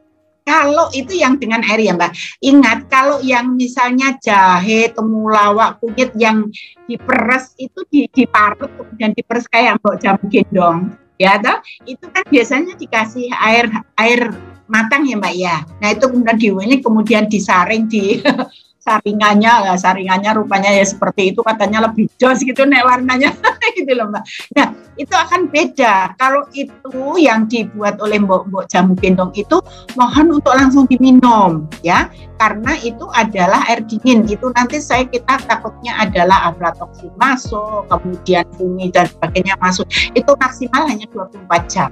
[0.49, 2.41] kalau itu yang dengan air ya Mbak.
[2.41, 6.49] Ingat kalau yang misalnya jahe, temulawak, kunyit yang
[6.89, 10.97] diperes itu diparut kemudian diperes kayak mbok jamu gendong.
[11.21, 11.61] Ya toh?
[11.85, 13.69] Itu kan biasanya dikasih air
[14.01, 14.33] air
[14.65, 15.61] matang ya Mbak ya.
[15.77, 18.17] Nah itu kemudian diwini kemudian disaring di
[18.79, 23.35] saringannya lah saringannya rupanya ya seperti itu katanya lebih jos gitu nek warnanya
[23.77, 24.23] gitu loh mbak.
[24.55, 26.15] Nah itu akan beda.
[26.15, 29.59] Kalau itu yang dibuat oleh mbok-mbok jamu gendong itu
[29.99, 32.07] mohon untuk langsung diminum ya.
[32.39, 34.23] Karena itu adalah air dingin.
[34.25, 39.85] Itu nanti saya kita takutnya adalah aflatoksin masuk kemudian fungi dan sebagainya masuk.
[40.15, 41.91] Itu maksimal hanya 24 jam.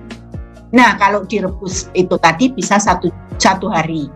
[0.71, 3.08] Nah kalau direbus itu tadi bisa satu
[3.39, 4.12] satu hari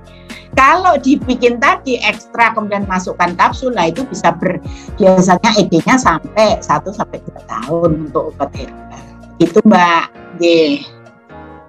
[0.55, 4.59] kalau dibikin tadi ekstra kemudian masukkan kapsul, lah itu bisa ber,
[4.99, 9.03] biasanya ED-nya sampai 1 sampai 2 tahun untuk obat herbal.
[9.39, 10.05] Itu Mbak.
[10.43, 10.83] Yeah.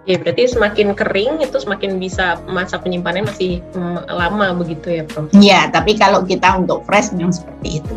[0.03, 5.31] Ya, berarti semakin kering itu semakin bisa masa penyimpanannya masih mm, lama begitu ya, Prof?
[5.31, 7.95] Iya, tapi kalau kita untuk fresh memang seperti itu.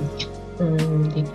[0.61, 1.25] Hmm, okay.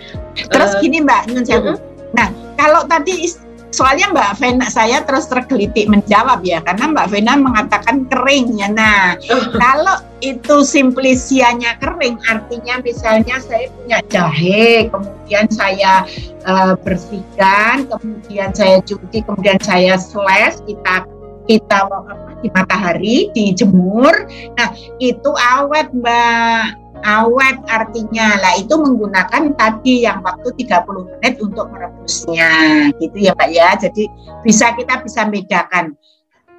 [0.47, 1.77] Terus uh, gini Mbak, uh -huh.
[2.15, 3.27] Nah, kalau tadi
[3.71, 8.67] soalnya Mbak Vena saya terus tergelitik menjawab ya karena Mbak Vena mengatakan kering ya.
[8.67, 9.15] Nah,
[9.55, 16.05] kalau itu simplisianya kering artinya misalnya saya punya jahe, kemudian saya
[16.45, 21.07] uh, bersihkan, kemudian saya cuci, kemudian saya slash kita
[21.49, 24.13] kita apa, di matahari dijemur.
[24.59, 24.69] Nah,
[25.01, 28.39] itu awet Mbak awet artinya.
[28.39, 32.51] Lah itu menggunakan tadi yang waktu 30 menit untuk merebusnya.
[32.97, 33.73] Gitu ya Pak ya.
[33.77, 34.07] Jadi
[34.45, 35.97] bisa kita bisa bedakan.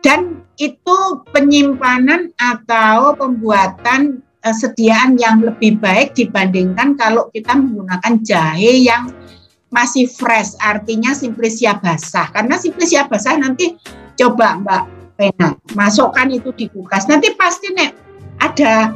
[0.02, 0.98] Dan itu
[1.30, 9.14] penyimpanan atau pembuatan uh, sediaan yang lebih baik dibandingkan kalau kita menggunakan jahe yang
[9.70, 10.58] masih fresh.
[10.58, 12.28] Artinya simplisia basah.
[12.34, 13.78] Karena simplisia basah nanti
[14.18, 14.82] coba Mbak
[15.16, 17.06] Pena masukkan itu di kulkas.
[17.06, 17.94] Nanti pasti nek
[18.42, 18.90] ada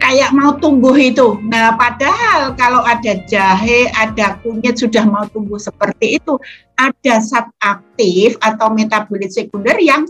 [0.00, 1.36] kayak mau tumbuh itu.
[1.46, 6.40] Nah, padahal kalau ada jahe, ada kunyit sudah mau tumbuh seperti itu,
[6.74, 10.08] ada zat aktif atau metabolit sekunder yang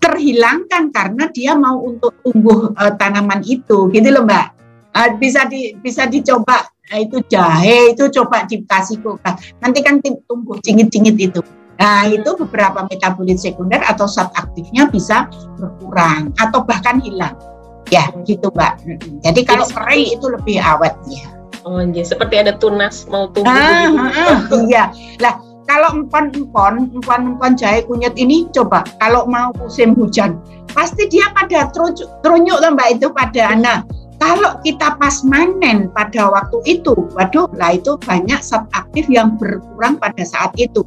[0.00, 4.46] terhilangkan karena dia mau untuk tumbuh uh, tanaman itu, gitu loh Mbak.
[4.90, 9.52] Uh, bisa di bisa dicoba nah, itu jahe itu coba dikasih kulkas.
[9.60, 11.42] Nanti kan tumbuh cingit-cingit itu.
[11.80, 17.32] Nah, itu beberapa metabolit sekunder atau zat aktifnya bisa berkurang atau bahkan hilang.
[17.88, 18.84] Ya, gitu Mbak.
[19.24, 21.24] Jadi kalau Jadi, kering itu lebih awet ya.
[21.64, 22.04] Oh, iya.
[22.04, 23.50] Seperti ada tunas mau tumbuh.
[23.50, 24.38] Ah, ah,
[24.68, 24.92] iya.
[25.20, 25.40] Lah,
[25.70, 30.40] kalau empon-empon, empon-empon jahe kunyit ini coba kalau mau musim hujan,
[30.74, 33.86] pasti dia pada terunyuk, terunyuk mbak itu pada anak.
[34.20, 39.96] Kalau kita pas manen pada waktu itu, waduh, lah itu banyak zat aktif yang berkurang
[39.96, 40.84] pada saat itu.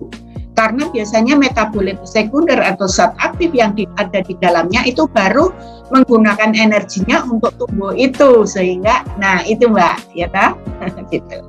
[0.53, 5.49] Karena biasanya metabolit sekunder atau zat aktif yang di, ada di dalamnya itu baru
[5.89, 10.53] menggunakan energinya untuk tumbuh itu sehingga, nah itu mbak, ya kan?
[11.13, 11.41] gitu.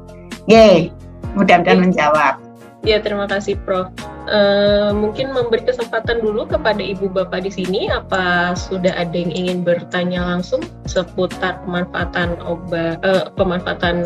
[0.44, 0.92] Oke,
[1.36, 2.44] mudah-mudahan menjawab.
[2.84, 3.88] Ya, terima kasih Prof.
[4.28, 9.64] Uh, mungkin memberi kesempatan dulu kepada Ibu Bapak di sini, apa sudah ada yang ingin
[9.64, 14.04] bertanya langsung seputar pemanfaatan obat, uh, pemanfaatan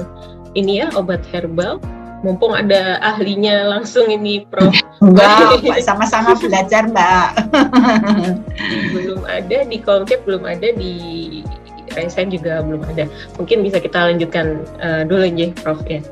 [0.54, 1.82] ini ya obat herbal?
[2.26, 4.74] Mumpung ada ahlinya langsung ini, Prof.
[4.98, 7.28] Enggak, sama-sama belajar, Mbak.
[8.94, 10.92] belum ada di Kongkep, belum ada di
[11.94, 13.06] Resen juga belum ada.
[13.38, 16.02] Mungkin bisa kita lanjutkan uh, dulu ya, Prof ya.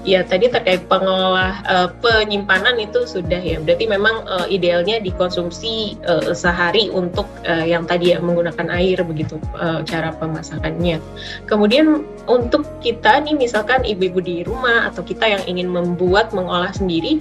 [0.00, 3.60] Ya tadi terkait pengolah uh, penyimpanan itu sudah ya.
[3.60, 9.36] Berarti memang uh, idealnya dikonsumsi uh, sehari untuk uh, yang tadi ya menggunakan air begitu
[9.60, 11.04] uh, cara pemasakannya.
[11.44, 17.20] Kemudian untuk kita nih misalkan ibu-ibu di rumah atau kita yang ingin membuat mengolah sendiri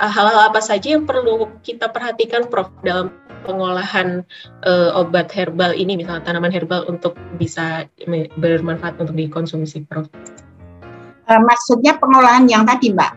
[0.00, 3.10] hal-hal apa saja yang perlu kita perhatikan Prof dalam
[3.44, 4.22] pengolahan
[4.68, 7.88] uh, obat herbal ini misalnya tanaman herbal untuk bisa
[8.38, 10.06] bermanfaat untuk dikonsumsi Prof.
[11.30, 13.12] Eh, maksudnya pengolahan yang tadi, Mbak?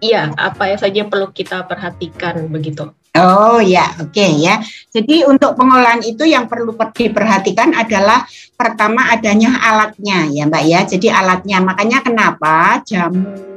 [0.00, 2.88] Iya, apa yang saja perlu kita perhatikan begitu?
[3.16, 4.60] Oh ya, oke okay, ya.
[4.92, 8.24] Jadi untuk pengolahan itu yang perlu diperhatikan adalah
[8.56, 10.80] pertama adanya alatnya ya Mbak ya.
[10.84, 13.55] Jadi alatnya, makanya kenapa jamu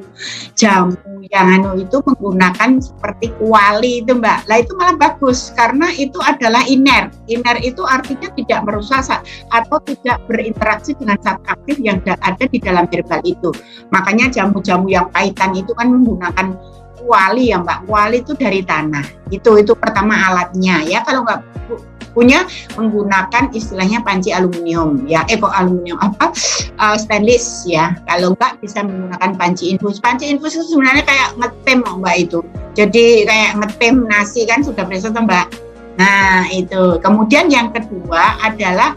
[0.55, 0.95] jamu
[1.29, 4.45] yang anu itu menggunakan seperti kuali itu mbak.
[4.49, 9.21] Lah itu malah bagus karena itu adalah iner iner itu artinya tidak merusak
[9.53, 13.49] atau tidak berinteraksi dengan zat aktif yang ada di dalam herbal itu.
[13.93, 16.57] Makanya jamu-jamu yang pahitan itu kan menggunakan
[16.99, 17.87] kuali ya mbak.
[17.87, 19.05] Kuali itu dari tanah.
[19.31, 20.83] Itu itu pertama alatnya.
[20.85, 21.41] Ya kalau nggak
[22.11, 22.45] punya
[22.75, 25.23] menggunakan istilahnya panci aluminium ya.
[25.29, 26.33] Eh kok aluminium apa?
[26.79, 27.95] Uh, stainless ya.
[28.09, 30.01] Kalau enggak bisa menggunakan panci infus.
[30.01, 32.39] Panci infus itu sebenarnya kayak ngetem mbak itu.
[32.73, 35.47] Jadi kayak ngetem nasi kan sudah biasa mbak?
[35.99, 36.97] Nah itu.
[37.03, 38.95] Kemudian yang kedua adalah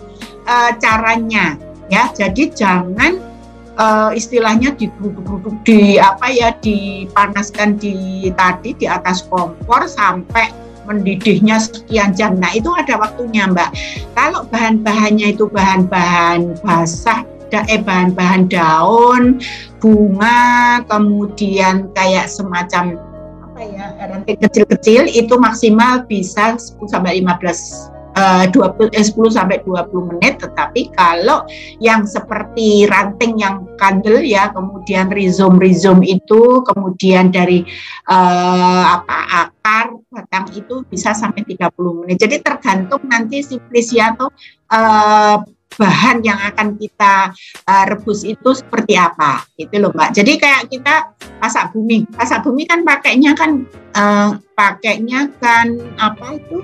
[0.49, 1.59] uh, caranya
[1.91, 2.09] ya.
[2.15, 3.33] Jadi jangan
[3.77, 12.15] uh, istilahnya digeruduk-geruduk di apa ya dipanaskan di tadi di atas kompor sampai mendidihnya sekian
[12.17, 12.39] jam.
[12.39, 13.71] Nah, itu ada waktunya, Mbak.
[14.17, 19.37] Kalau bahan-bahannya itu bahan-bahan basah eh bahan-bahan daun,
[19.77, 22.97] bunga, kemudian kayak semacam
[23.45, 27.92] apa ya, ranting kecil-kecil itu maksimal bisa 10 sampai 15
[28.23, 31.43] uh, 20 eh, 10 sampai 20 menit tetapi kalau
[31.83, 37.67] yang seperti ranting yang kandel ya kemudian rizom-rizom itu kemudian dari
[38.07, 42.17] uh, apa akar batang itu bisa sampai 30 menit.
[42.23, 43.59] Jadi tergantung nanti si
[43.93, 44.31] ya atau
[44.71, 45.37] uh,
[45.77, 47.33] bahan yang akan kita
[47.65, 50.13] uh, rebus itu seperti apa itu loh mbak.
[50.13, 52.05] Jadi kayak kita masak bumi.
[52.17, 53.65] Masak bumi kan pakainya kan
[53.97, 56.61] uh, pakainya kan apa itu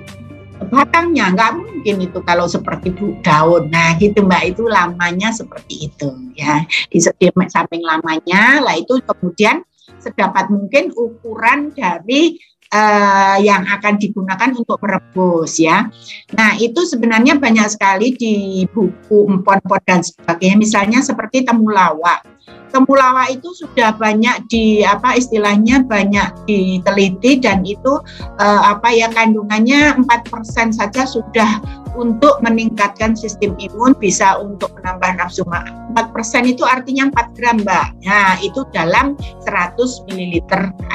[0.69, 2.93] batangnya nggak mungkin itu kalau seperti
[3.25, 7.01] daun nah gitu mbak itu lamanya seperti itu ya di,
[7.49, 9.65] samping lamanya lah itu kemudian
[9.99, 12.39] sedapat mungkin ukuran dari
[12.73, 15.89] uh, yang akan digunakan untuk merebus ya.
[16.33, 20.57] Nah itu sebenarnya banyak sekali di buku empon-empon dan sebagainya.
[20.57, 22.23] Misalnya seperti temulawak
[22.69, 27.97] temulawak itu sudah banyak di apa istilahnya banyak diteliti dan itu
[28.37, 31.59] uh, apa ya kandungannya 4% saja sudah
[31.97, 35.91] untuk meningkatkan sistem imun bisa untuk menambah nafsu makan.
[35.97, 37.87] 4% itu artinya 4 gram, Mbak.
[38.05, 40.37] Nah, itu dalam 100 ml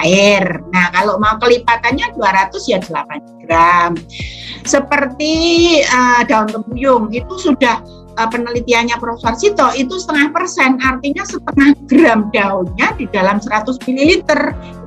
[0.01, 0.63] air.
[0.71, 3.93] Nah, kalau mau kelipatannya 200 ya 8 gram.
[4.65, 5.35] Seperti
[5.85, 7.83] uh, daun temuyung itu sudah
[8.19, 14.11] uh, penelitiannya Profesor Sito itu setengah persen, artinya setengah gram daunnya di dalam 100 ml
[14.25, 14.35] itu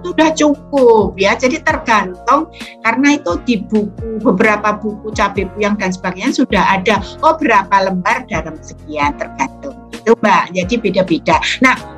[0.03, 1.35] sudah cukup ya.
[1.35, 2.51] Jadi tergantung
[2.83, 8.23] karena itu di buku beberapa buku cabai puyang dan sebagainya sudah ada oh berapa lembar
[8.27, 10.55] dalam sekian tergantung itu Mbak.
[10.55, 11.37] Jadi beda-beda.
[11.59, 11.97] Nah,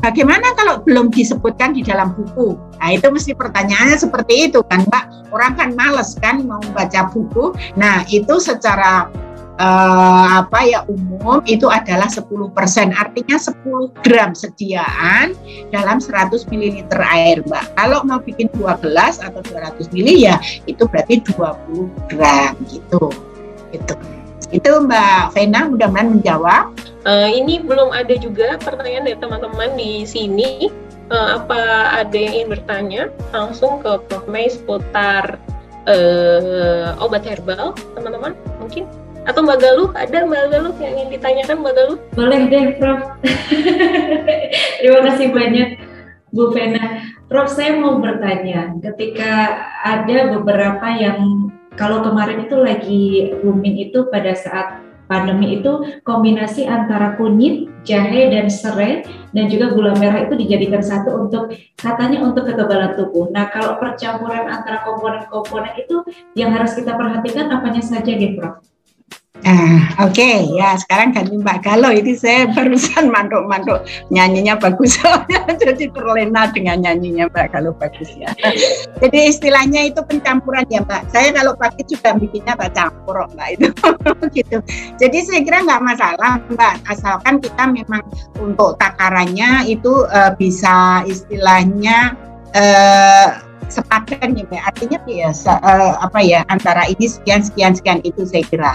[0.00, 2.56] Bagaimana kalau belum disebutkan di dalam buku?
[2.80, 5.28] Nah itu mesti pertanyaannya seperti itu kan Mbak.
[5.28, 7.52] Orang kan males kan mau baca buku.
[7.76, 9.12] Nah itu secara
[9.60, 12.24] uh, apa ya umum itu adalah 10%.
[12.96, 15.36] Artinya 10 gram sediaan
[15.68, 17.64] dalam 100 ml air, Mbak.
[17.76, 23.12] Kalau mau bikin 2 gelas atau 200 ml ya itu berarti 20 gram gitu.
[23.70, 23.94] Itu.
[24.50, 26.74] Itu Mbak Vena mudah-mudahan menjawab.
[27.06, 30.72] Uh, ini belum ada juga pertanyaan dari teman-teman di sini.
[31.10, 31.58] uh, apa
[32.06, 33.02] ada yang ingin bertanya
[33.34, 35.42] langsung ke Prof Mei seputar
[35.90, 38.86] uh, obat herbal teman-teman mungkin
[39.28, 39.88] atau Mbak Galuh?
[39.96, 41.98] Ada Mbak Galuh yang ingin ditanyakan Mbak Galuh?
[42.16, 43.00] Boleh deh Prof.
[44.80, 45.68] Terima kasih banyak
[46.30, 48.74] Bu Vena Prof saya mau bertanya.
[48.82, 53.04] Ketika ada beberapa yang kalau kemarin itu lagi
[53.38, 59.02] booming itu pada saat pandemi itu kombinasi antara kunyit, jahe dan serai
[59.34, 63.26] dan juga gula merah itu dijadikan satu untuk katanya untuk kekebalan tubuh.
[63.34, 66.06] Nah, kalau percampuran antara komponen-komponen itu
[66.38, 68.69] yang harus kita perhatikan apanya saja, nih, Prof?
[69.40, 70.44] Ah, oke okay.
[70.52, 75.00] ya sekarang ganti Mbak Galo ini saya barusan mantuk-mantuk nyanyinya bagus
[75.64, 78.28] jadi terlena dengan nyanyinya Mbak Galo bagus ya.
[79.00, 81.08] Jadi istilahnya itu pencampuran ya Mbak.
[81.08, 83.68] Saya kalau pakai juga bikinnya tak campur Mbak itu
[84.36, 84.56] gitu.
[85.00, 88.04] Jadi saya kira nggak masalah Mbak asalkan kita memang
[88.36, 92.12] untuk takarannya itu uh, bisa istilahnya
[92.52, 94.60] uh, sepadan ya.
[94.66, 98.72] Artinya biasa uh, apa ya antara ini sekian sekian sekian itu saya kira.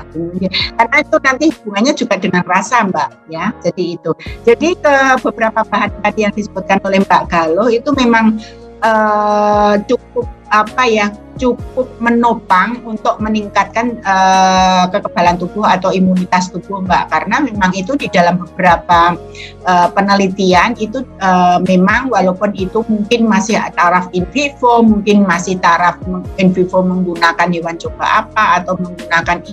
[0.79, 3.51] Karena itu nanti hubungannya juga dengan rasa Mbak ya.
[3.61, 4.11] Jadi itu.
[4.47, 8.39] Jadi ke beberapa bahan tadi yang disebutkan oleh Mbak Galuh itu memang
[8.81, 17.11] uh, cukup apa ya cukup menopang untuk meningkatkan uh, kekebalan tubuh atau imunitas tubuh Mbak.
[17.11, 19.19] Karena memang itu di dalam beberapa
[19.67, 25.99] uh, penelitian itu uh, memang walaupun itu mungkin masih taraf in vivo mungkin masih taraf
[26.39, 29.43] in vivo menggunakan hewan coba apa atau menggunakan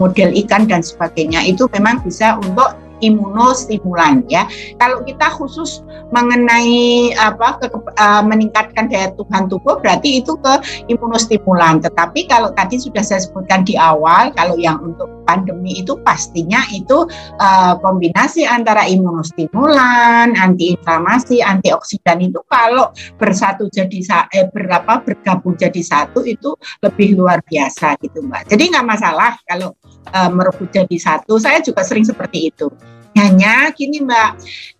[0.00, 4.46] model ikan dan sebagainya itu memang bisa untuk imunostimulan ya.
[4.78, 5.82] Kalau kita khusus
[6.14, 10.54] mengenai apa ke, uh, meningkatkan daya tahan tubuh berarti itu ke
[10.88, 11.82] imunostimulan.
[11.82, 17.06] Tetapi kalau tadi sudah saya sebutkan di awal kalau yang untuk pandemi itu pastinya itu
[17.38, 26.22] uh, kombinasi antara imunostimulan, antiinflamasi, antioksidan itu kalau bersatu jadi eh, berapa bergabung jadi satu
[26.26, 28.50] itu lebih luar biasa gitu Mbak.
[28.50, 29.74] Jadi nggak masalah kalau
[30.10, 31.38] uh, merebut jadi satu.
[31.38, 32.72] Saya juga sering seperti itu.
[33.12, 34.30] Hanya gini Mbak,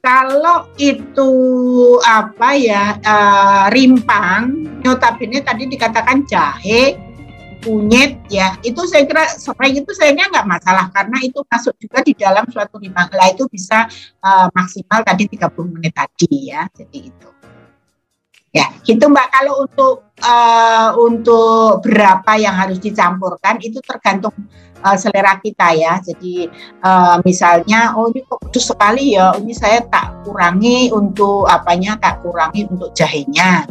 [0.01, 1.31] kalau itu
[2.01, 6.97] apa ya uh, rimpang, notabene tadi dikatakan jahe,
[7.61, 12.17] kunyit ya, itu saya kira spray itu saya nggak masalah karena itu masuk juga di
[12.17, 13.13] dalam suatu rimpang.
[13.13, 13.85] Lah itu bisa
[14.25, 17.29] uh, maksimal tadi 30 menit tadi ya, jadi itu.
[18.53, 19.29] Ya, gitu Mbak.
[19.33, 24.37] Kalau untuk uh, untuk berapa yang harus dicampurkan itu tergantung
[24.83, 25.99] uh, selera kita ya.
[26.03, 26.51] Jadi
[26.83, 32.21] uh, misalnya oh ini kok pedes sekali ya, ini saya tak kurangi untuk apanya, tak
[32.21, 33.65] kurangi untuk jahenya.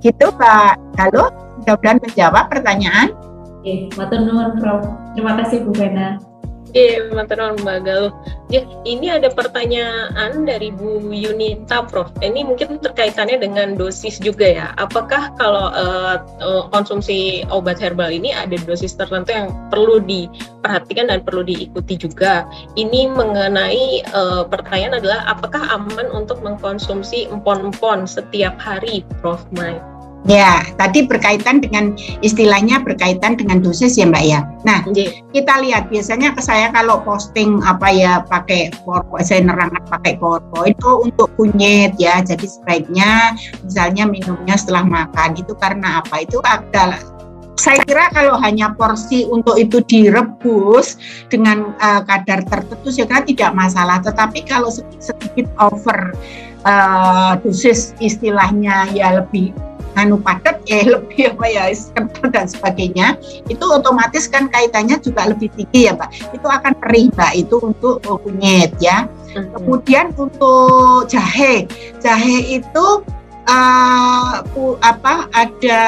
[0.00, 0.76] Gitu Pak.
[1.00, 3.16] Halo, mudah-mudahan menjawab pertanyaan.
[3.64, 4.84] Oke, matur nuwun Prof.
[5.16, 6.33] Terima kasih Bu Vena.
[6.74, 8.10] Iya, mantan Mbak Galuh.
[8.50, 12.10] Ya, ini ada pertanyaan dari Bu Yunita, Prof.
[12.18, 14.66] Ini mungkin terkaitannya dengan dosis juga ya.
[14.74, 16.18] Apakah kalau uh,
[16.74, 22.42] konsumsi obat herbal ini ada dosis tertentu yang perlu diperhatikan dan perlu diikuti juga?
[22.74, 29.46] Ini mengenai uh, pertanyaan adalah apakah aman untuk mengkonsumsi empon-empon setiap hari, Prof.
[29.54, 29.93] Mike?
[30.24, 31.92] Ya, tadi berkaitan dengan
[32.24, 34.40] istilahnya berkaitan dengan dosis ya Mbak ya.
[34.64, 35.12] Nah, yeah.
[35.36, 40.80] kita lihat biasanya ke saya kalau posting apa ya pakai PowerPoint, saya nerangkan pakai PowerPoint
[40.80, 42.24] itu untuk kunyit ya.
[42.24, 43.36] Jadi sebaiknya
[43.68, 46.24] misalnya minumnya setelah makan itu karena apa?
[46.24, 47.04] Itu adalah
[47.60, 50.96] saya kira kalau hanya porsi untuk itu direbus
[51.28, 54.00] dengan uh, kadar tertentu saya kira tidak masalah.
[54.00, 56.16] Tetapi kalau sedikit, sedikit over
[56.64, 59.52] uh, dosis istilahnya ya lebih
[59.94, 65.50] anu padat eh lebih apa ya kental dan sebagainya itu otomatis kan kaitannya juga lebih
[65.54, 69.54] tinggi ya mbak itu akan perih mbak itu untuk kunyit ya hmm.
[69.58, 71.66] kemudian untuk jahe
[72.02, 72.86] jahe itu
[73.48, 74.34] uh,
[74.80, 75.82] apa ada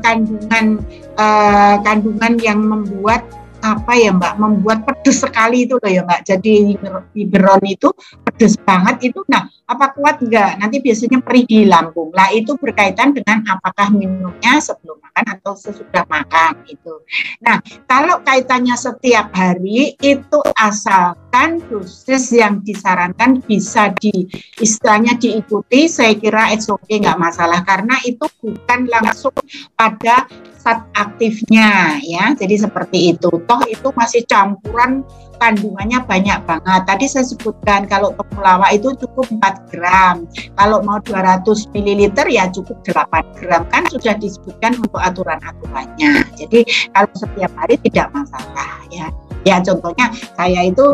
[0.00, 0.80] kandungan
[1.16, 3.24] uh, kandungan yang membuat
[3.60, 6.20] apa ya Mbak membuat pedes sekali itu loh ya Mbak.
[6.24, 6.76] Jadi
[7.12, 7.92] biberon itu
[8.24, 9.20] pedes banget itu.
[9.28, 10.58] Nah, apa kuat enggak?
[10.58, 12.10] Nanti biasanya perih di lambung.
[12.10, 16.94] Lah itu berkaitan dengan apakah minumnya sebelum makan atau sesudah makan itu.
[17.38, 24.26] Nah, kalau kaitannya setiap hari itu asalkan dosis yang disarankan bisa di
[24.58, 29.34] istilahnya diikuti, saya kira it's okay nggak masalah karena itu bukan langsung
[29.78, 30.26] pada
[30.60, 32.36] saat aktifnya ya.
[32.36, 33.32] Jadi seperti itu.
[33.48, 35.00] Toh itu masih campuran
[35.40, 36.80] kandungannya banyak banget.
[36.84, 40.28] Tadi saya sebutkan kalau temulawak itu cukup 4 gram.
[40.54, 43.64] Kalau mau 200 ml ya cukup 8 gram.
[43.72, 46.28] Kan sudah disebutkan untuk aturan-aturannya.
[46.36, 46.60] Jadi
[46.92, 49.08] kalau setiap hari tidak masalah ya.
[49.48, 50.84] Ya contohnya saya itu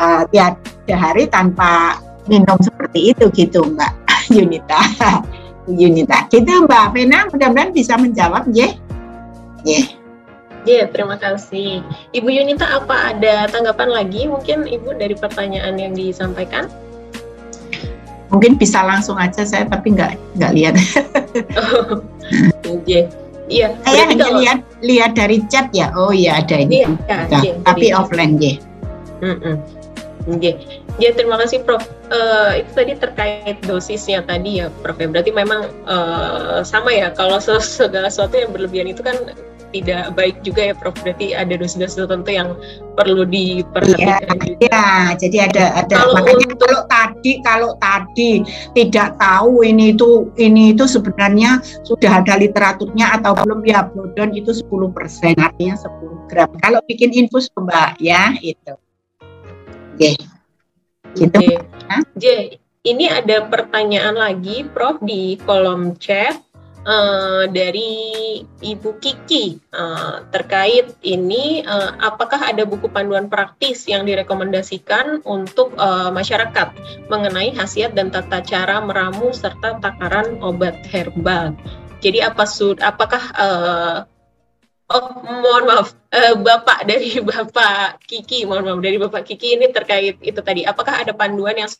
[0.00, 0.56] uh, tiap
[0.88, 3.92] hari tanpa minum seperti itu gitu Mbak.
[4.34, 4.80] Yunita.
[5.68, 6.24] Yunita.
[6.32, 8.72] Kita Mbak Vena mudah-mudahan bisa menjawab ya.
[9.64, 9.82] Ya.
[10.68, 11.80] Ya, terima kasih.
[12.12, 16.68] Ibu Yunita, apa ada tanggapan lagi mungkin Ibu dari pertanyaan yang disampaikan?
[18.28, 20.74] Mungkin bisa langsung aja saya, tapi nggak nggak lihat.
[22.68, 23.08] oh, yeah.
[23.50, 23.74] Iya.
[23.82, 24.38] Saya hanya kalau...
[24.38, 25.90] lihat lihat dari chat ya.
[25.98, 26.86] Oh iya ada ini.
[26.86, 28.54] Iya, ya, nah, ya, tapi offline ya.
[29.20, 29.56] Mm -mm.
[30.38, 30.54] Okay.
[31.02, 31.82] Ya terima kasih Prof.
[32.12, 35.00] Uh, itu tadi terkait dosisnya tadi ya Prof.
[35.02, 35.10] Ya.
[35.10, 39.18] Berarti memang uh, sama ya kalau segala sesuatu yang berlebihan itu kan
[39.70, 40.94] tidak baik juga ya Prof.
[41.02, 42.54] Berarti ada dosis-dosis tertentu yang
[42.94, 44.36] perlu diperhatikan.
[44.44, 44.84] Iya, ya,
[45.16, 48.32] jadi ada ada kalau makanya untuk, kalau tadi kalau tadi
[48.76, 54.52] tidak tahu ini itu ini itu sebenarnya sudah ada literaturnya atau belum ya Blodon itu
[54.52, 54.66] 10%
[55.38, 56.50] artinya 10 gram.
[56.60, 58.74] Kalau bikin infus Mbak ya itu.
[59.96, 60.14] Oke.
[60.14, 60.14] Okay.
[61.18, 61.34] Gitu.
[61.34, 61.58] Okay.
[62.14, 62.24] J,
[62.86, 66.38] ini ada pertanyaan lagi Prof di kolom chat
[66.86, 75.24] uh, dari Ibu Kiki uh, terkait ini uh, apakah ada buku panduan praktis yang direkomendasikan
[75.24, 76.72] untuk uh, masyarakat
[77.08, 81.56] mengenai khasiat dan tata cara meramu serta takaran obat herbal.
[82.00, 83.98] Jadi apa sud apakah uh,
[84.90, 90.18] Oh, mohon maaf, uh, Bapak dari Bapak Kiki, mohon maaf dari Bapak Kiki ini terkait
[90.18, 90.66] itu tadi.
[90.66, 91.70] Apakah ada panduan yang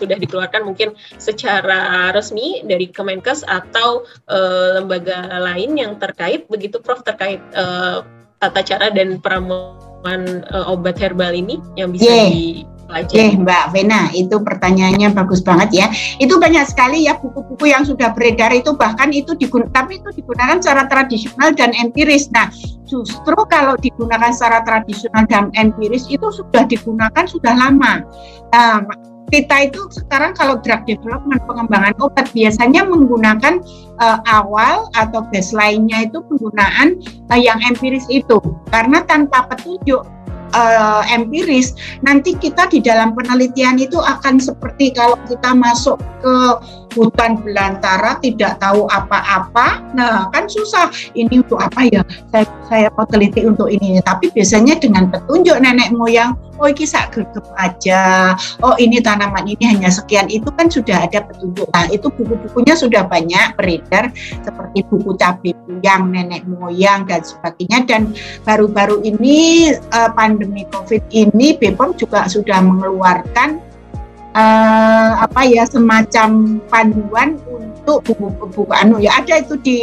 [0.00, 7.04] sudah dikeluarkan mungkin secara resmi dari Kemenkes atau uh, lembaga lain yang terkait begitu Prof
[7.04, 8.00] terkait uh,
[8.40, 12.32] tata cara dan peramuan uh, obat herbal ini yang bisa yeah.
[12.32, 15.86] di Oke okay, Mbak Vena, itu pertanyaannya bagus banget ya.
[16.18, 20.58] Itu banyak sekali ya buku-buku yang sudah beredar itu bahkan itu digunakan, tapi itu digunakan
[20.58, 22.26] secara tradisional dan empiris.
[22.34, 22.50] Nah,
[22.90, 28.02] justru kalau digunakan secara tradisional dan empiris itu sudah digunakan sudah lama.
[28.50, 28.82] Nah,
[29.30, 33.62] kita itu sekarang kalau drug development pengembangan obat biasanya menggunakan
[34.02, 36.98] uh, awal atau baseline-nya itu penggunaan
[37.30, 38.42] uh, yang empiris itu.
[38.74, 40.02] Karena tanpa petunjuk
[40.54, 46.34] uh, empiris nanti kita di dalam penelitian itu akan seperti kalau kita masuk ke
[46.94, 49.82] hutan belantara tidak tahu apa-apa.
[49.94, 50.90] Nah kan susah.
[51.14, 52.02] Ini untuk apa ya?
[52.30, 53.98] Saya saya mau teliti untuk ini.
[54.02, 58.36] Tapi biasanya dengan petunjuk nenek moyang oh ini sak gergep aja.
[58.60, 60.28] Oh ini tanaman ini hanya sekian.
[60.28, 61.66] Itu kan sudah ada petunjuk.
[61.72, 64.12] Nah itu buku-bukunya sudah banyak beredar
[64.44, 67.88] seperti buku cabai yang nenek moyang dan sebagainya.
[67.88, 68.12] Dan
[68.44, 73.69] baru-baru ini uh, pandemi covid ini BPOM juga sudah mengeluarkan
[74.34, 78.70] uh, apa ya semacam panduan untuk buku-buku.
[78.70, 79.80] Anu ya ada itu di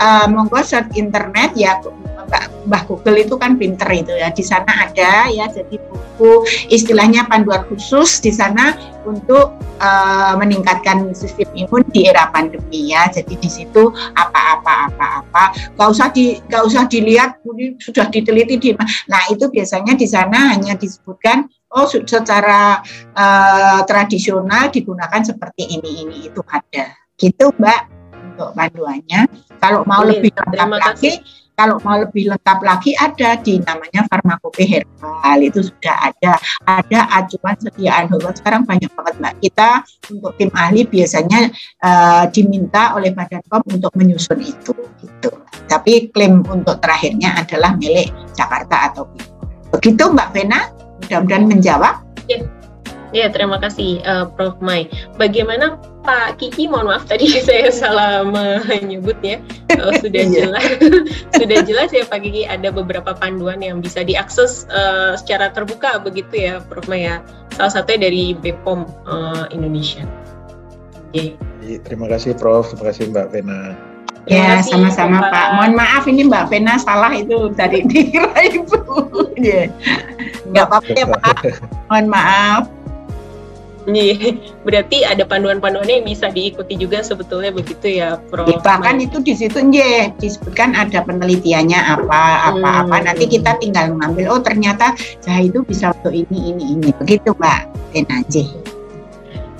[0.00, 1.78] uh, monggo search internet ya
[2.64, 4.32] Mbah Google itu kan pinter itu ya.
[4.32, 8.72] Di sana ada ya jadi buku istilahnya panduan khusus di sana
[9.04, 13.06] untuk uh, meningkatkan sistem imun di era pandemi ya.
[13.12, 15.44] Jadi di situ apa-apa apa-apa.
[15.76, 17.38] Nggak usah di nggak usah dilihat
[17.78, 18.70] sudah diteliti di
[19.06, 22.78] nah itu biasanya di sana hanya disebutkan oh secara
[23.14, 26.94] uh, tradisional digunakan seperti ini ini itu ada.
[27.18, 27.90] Gitu mbak
[28.34, 29.26] untuk panduannya.
[29.58, 31.12] Kalau mau Oke, lebih lengkap lagi
[31.54, 35.38] kalau mau lebih lengkap lagi ada di namanya farmakope herbal.
[35.38, 36.34] Itu sudah ada.
[36.66, 38.34] Ada acuan sediaan herbal.
[38.34, 39.34] Sekarang banyak banget mbak.
[39.38, 39.68] Kita
[40.10, 41.54] untuk tim ahli biasanya
[41.86, 45.30] uh, diminta oleh Badan POM untuk menyusun itu gitu.
[45.70, 49.06] Tapi klaim untuk terakhirnya adalah milik Jakarta atau
[49.70, 50.74] begitu mbak Vena
[51.06, 51.94] mudah-mudahan menjawab.
[52.26, 52.38] Ya,
[53.12, 54.56] ya terima kasih uh, Prof.
[54.64, 54.88] Mai.
[55.20, 58.24] Bagaimana Pak Kiki, mohon maaf tadi saya salah
[58.66, 59.40] menyebutnya.
[59.72, 60.48] Uh, sudah iya.
[60.48, 60.66] jelas,
[61.38, 66.34] sudah jelas ya Pak Kiki ada beberapa panduan yang bisa diakses uh, secara terbuka begitu
[66.34, 66.84] ya Prof.
[66.88, 67.20] Mai ya.
[67.54, 70.04] Salah satunya dari BPOM uh, Indonesia.
[71.14, 71.38] Okay.
[71.86, 72.74] Terima kasih Prof.
[72.74, 73.93] Terima kasih Mbak Vena.
[74.24, 75.46] Ya, sama-sama Pak.
[75.60, 78.76] Mohon maaf ini Mbak Vena salah itu dari dikira Ibu.
[79.36, 79.68] yeah.
[80.48, 81.36] Nggak apa-apa ya Pak.
[81.92, 82.62] Mohon maaf.
[83.84, 88.48] Nih, berarti ada panduan-panduannya yang bisa diikuti juga sebetulnya begitu ya, Prof.
[88.48, 92.80] Ya, bahkan itu di situ nje disebutkan ada penelitiannya apa apa hmm.
[92.88, 92.96] apa.
[93.12, 96.88] Nanti kita tinggal mengambil oh ternyata jahe itu bisa untuk ini ini ini.
[96.96, 97.60] Begitu, Mbak.
[97.92, 98.63] Enaje.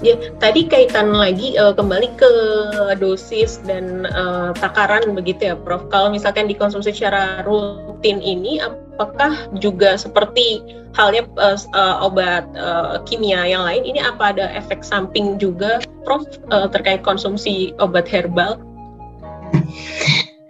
[0.03, 2.33] Ya, tadi kaitan lagi uh, kembali ke
[2.99, 5.87] dosis dan uh, takaran begitu ya, Prof.
[5.87, 10.67] Kalau misalkan dikonsumsi secara rutin ini, apakah juga seperti
[10.99, 16.27] halnya uh, uh, obat uh, kimia yang lain, ini apa ada efek samping juga, Prof,
[16.51, 18.59] uh, terkait konsumsi obat herbal?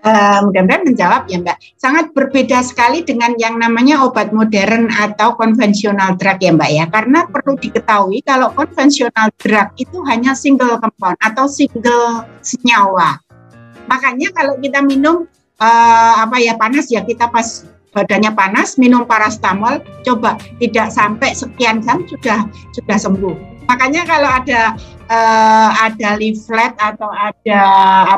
[0.05, 1.59] Uh, mudah-mudahan menjawab ya Mbak.
[1.81, 6.85] Sangat berbeda sekali dengan yang namanya obat modern atau konvensional drug ya Mbak ya.
[6.93, 13.19] Karena perlu diketahui kalau konvensional drug itu hanya single compound atau single senyawa.
[13.89, 15.29] Makanya kalau kita minum
[15.59, 21.79] uh, apa ya panas ya kita pas badannya panas minum parastamol coba tidak sampai sekian
[21.79, 22.43] jam sudah
[22.75, 24.77] sudah sembuh makanya kalau ada
[25.09, 27.63] uh, ada leaflet atau ada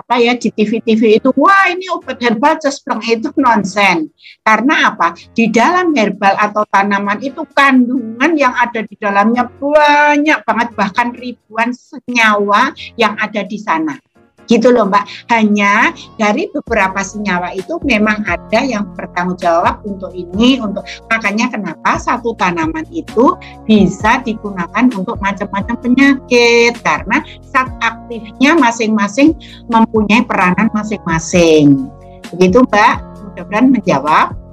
[0.01, 4.11] apa ya di TV-TV itu wah ini obat herbal cespleng itu nonsen.
[4.47, 5.15] Karena apa?
[5.35, 11.75] Di dalam herbal atau tanaman itu kandungan yang ada di dalamnya banyak banget bahkan ribuan
[11.75, 13.99] senyawa yang ada di sana
[14.47, 15.31] gitu loh Mbak.
[15.31, 21.99] Hanya dari beberapa senyawa itu memang ada yang bertanggung jawab untuk ini, untuk makanya kenapa
[21.99, 23.37] satu tanaman itu
[23.67, 29.35] bisa digunakan untuk macam-macam penyakit karena zat aktifnya masing-masing
[29.69, 31.91] mempunyai peranan masing-masing.
[32.35, 34.46] Begitu Mbak, mudah-mudahan menjawab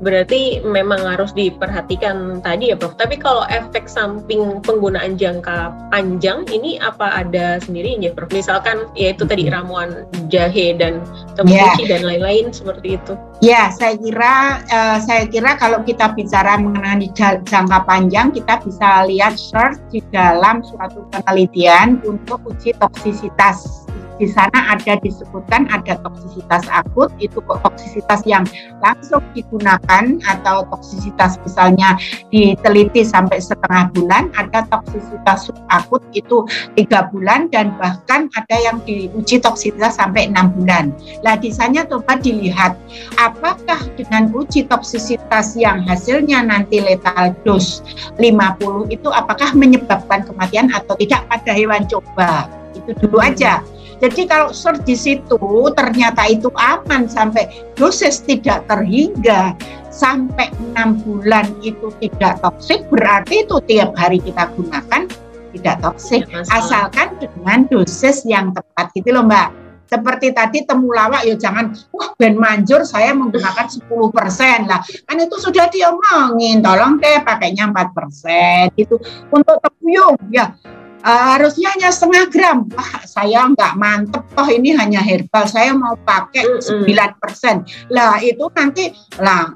[0.00, 2.96] berarti memang harus diperhatikan tadi ya Prof.
[2.96, 8.32] Tapi kalau efek samping penggunaan jangka panjang ini apa ada sendiri ya Prof?
[8.32, 11.04] Misalkan ya itu tadi ramuan jahe dan
[11.36, 11.90] tembuci yeah.
[11.96, 13.12] dan lain-lain seperti itu.
[13.40, 19.36] Ya, saya kira uh, saya kira kalau kita bicara mengenai jangka panjang kita bisa lihat
[19.36, 23.88] search di dalam suatu penelitian untuk uji toksisitas
[24.20, 28.44] di sana ada disebutkan ada toksisitas akut itu toksisitas yang
[28.84, 31.96] langsung digunakan atau toksisitas misalnya
[32.28, 36.44] diteliti sampai setengah bulan ada toksisitas akut itu
[36.76, 40.92] tiga bulan dan bahkan ada yang diuji toksisitas sampai enam bulan.
[41.24, 42.76] Nah di sana coba dilihat
[43.16, 47.80] apakah dengan uji toksisitas yang hasilnya nanti letal dos
[48.20, 53.64] 50 itu apakah menyebabkan kematian atau tidak pada hewan coba itu dulu aja.
[54.00, 55.36] Jadi kalau search di situ
[55.76, 59.52] ternyata itu aman sampai dosis tidak terhingga
[59.92, 65.04] sampai enam bulan itu tidak toksik berarti itu tiap hari kita gunakan
[65.52, 69.60] tidak toksik ya, asalkan dengan dosis yang tepat gitu loh Mbak.
[69.90, 73.90] Seperti tadi temulawak ya jangan wah ben manjur saya menggunakan 10%
[74.70, 74.80] lah.
[74.86, 79.02] Kan itu sudah diomongin, tolong deh pakainya 4% gitu.
[79.34, 80.54] Untuk tepuyung ya
[81.04, 82.58] uh, harusnya hanya setengah gram.
[82.72, 85.44] Wah, saya nggak mantep toh ini hanya herbal.
[85.48, 87.64] Saya mau pakai sembilan persen.
[87.92, 89.52] Lah itu nanti lah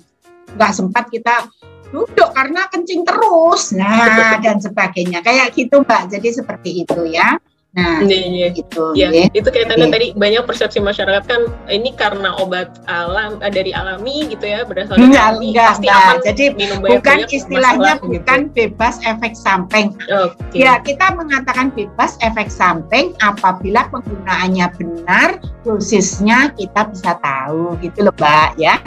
[0.55, 1.49] nggak sempat kita
[1.95, 3.73] duduk karena kencing terus.
[3.77, 5.23] Nah dan sebagainya.
[5.23, 6.19] Kayak gitu Mbak.
[6.19, 7.39] Jadi seperti itu ya.
[7.75, 8.49] Nah, iya, iya.
[8.55, 9.27] itu ya, ya.
[9.35, 9.95] itu kaitannya iya.
[9.99, 15.11] tadi banyak persepsi masyarakat kan ini karena obat alam eh, dari alami gitu ya berdasarkan
[15.11, 16.07] enggak, alami enggak, pasti enggak.
[16.07, 18.12] aman jadi minum banyak bukan istilahnya masalah, gitu.
[18.14, 18.55] bukan gitu.
[18.55, 19.87] bebas efek samping.
[20.07, 20.62] Okay.
[20.62, 28.14] Ya, kita mengatakan bebas efek samping apabila penggunaannya benar, dosisnya kita bisa tahu gitu loh,
[28.14, 28.79] Mbak ya.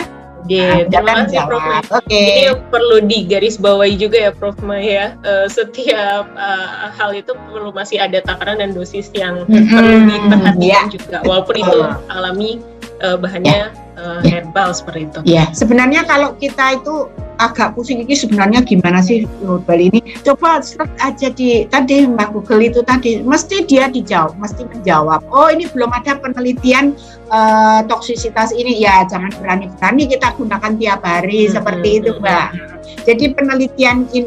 [0.48, 1.64] Oke, terima kasih Prof.
[1.68, 2.08] Oke.
[2.08, 2.24] Okay.
[2.24, 4.56] Ini yang perlu digarisbawahi juga ya Prof.
[4.64, 5.20] Maya.
[5.28, 9.68] Uh, setiap uh, hal itu perlu masih ada takaran dan dosis yang mm-hmm.
[9.76, 10.88] perlu diperhatikan yeah.
[10.88, 11.18] juga.
[11.28, 12.64] Walaupun itu alami
[13.04, 14.00] uh, bahannya yeah.
[14.00, 15.20] uh, herbal seperti itu.
[15.26, 15.48] Iya, yeah.
[15.54, 21.30] sebenarnya kalau kita itu agak pusing ini sebenarnya gimana sih global ini coba search aja
[21.30, 26.18] di tadi Mbak Google itu tadi mesti dia dijawab mesti menjawab oh ini belum ada
[26.18, 26.98] penelitian
[27.30, 32.48] uh, toksisitas ini ya jangan berani-berani kita gunakan tiap hari hmm, seperti itu hmm, Mbak
[32.50, 32.68] hmm.
[33.06, 34.26] jadi penelitian in,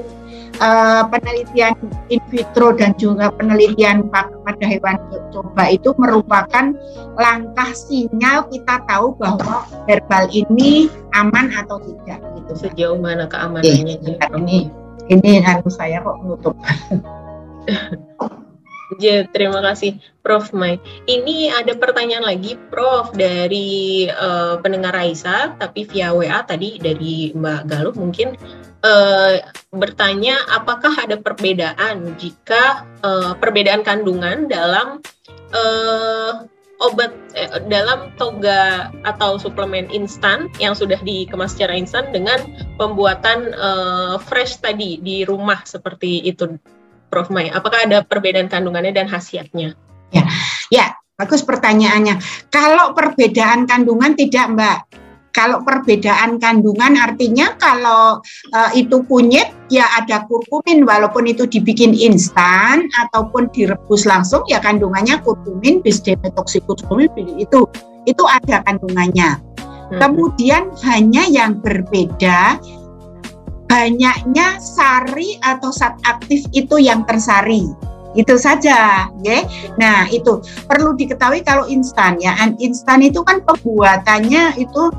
[0.61, 1.74] uh, penelitian
[2.12, 5.00] in vitro dan juga penelitian pada hewan
[5.32, 6.76] coba itu merupakan
[7.16, 10.86] langkah sinyal kita tahu bahwa herbal ini
[11.16, 12.52] aman atau tidak gitu.
[12.68, 13.98] Sejauh mana keamanannya?
[13.98, 14.70] Eh, ini
[15.11, 16.54] ini harus saya kok menutup.
[19.02, 20.54] Ya, terima kasih Prof.
[20.54, 20.78] Mai.
[21.11, 27.61] Ini ada pertanyaan lagi Prof dari uh, pendengar Raisa, tapi via WA tadi dari Mbak
[27.66, 28.38] Galuh mungkin
[28.85, 29.35] uh,
[29.72, 35.01] bertanya apakah ada perbedaan jika uh, perbedaan kandungan dalam
[35.55, 36.45] uh,
[36.81, 42.41] obat eh, dalam toga atau suplemen instan yang sudah dikemas secara instan dengan
[42.81, 43.53] pembuatan
[44.24, 46.57] fresh tadi di rumah seperti itu
[47.11, 47.28] Prof.
[47.28, 47.51] Mai?
[47.51, 49.74] Apakah ada perbedaan kandungannya dan khasiatnya?
[50.14, 50.24] Ya,
[50.70, 50.87] ya
[51.18, 52.22] bagus pertanyaannya.
[52.49, 54.78] Kalau perbedaan kandungan tidak, Mbak.
[55.31, 58.18] Kalau perbedaan kandungan artinya kalau
[58.51, 65.22] uh, itu kunyit ya ada kurkumin walaupun itu dibikin instan ataupun direbus langsung ya kandungannya
[65.22, 67.62] kurkumin bisdemetoxikurkumin itu
[68.11, 69.39] itu ada kandungannya.
[69.39, 69.99] Hmm.
[70.03, 72.59] Kemudian hanya yang berbeda
[73.70, 77.70] banyaknya sari atau zat aktif itu yang tersari.
[78.18, 79.39] Itu saja, ya.
[79.78, 82.35] Nah, itu perlu diketahui kalau instan ya.
[82.59, 84.91] Instan itu kan pembuatannya itu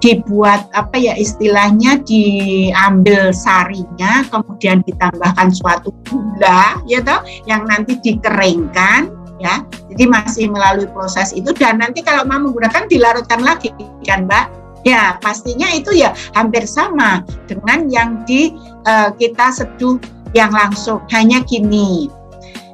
[0.00, 9.20] dibuat apa ya istilahnya diambil sarinya kemudian ditambahkan suatu gula ya toh yang nanti dikeringkan
[9.40, 9.64] ya.
[9.90, 13.72] Jadi masih melalui proses itu dan nanti kalau mau menggunakan dilarutkan lagi
[14.04, 14.52] kan mbak?
[14.80, 18.52] Ya pastinya itu ya hampir sama dengan yang di
[18.88, 20.00] uh, kita seduh
[20.32, 22.08] yang langsung hanya gini.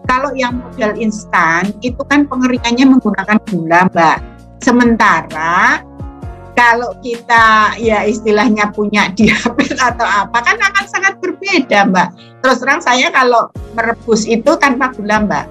[0.07, 4.19] Kalau yang model instan itu kan pengeringannya menggunakan gula mbak.
[4.63, 5.83] Sementara
[6.57, 12.09] kalau kita ya istilahnya punya diabetes atau apa kan akan sangat berbeda mbak.
[12.41, 15.45] Terus terang saya kalau merebus itu tanpa gula mbak.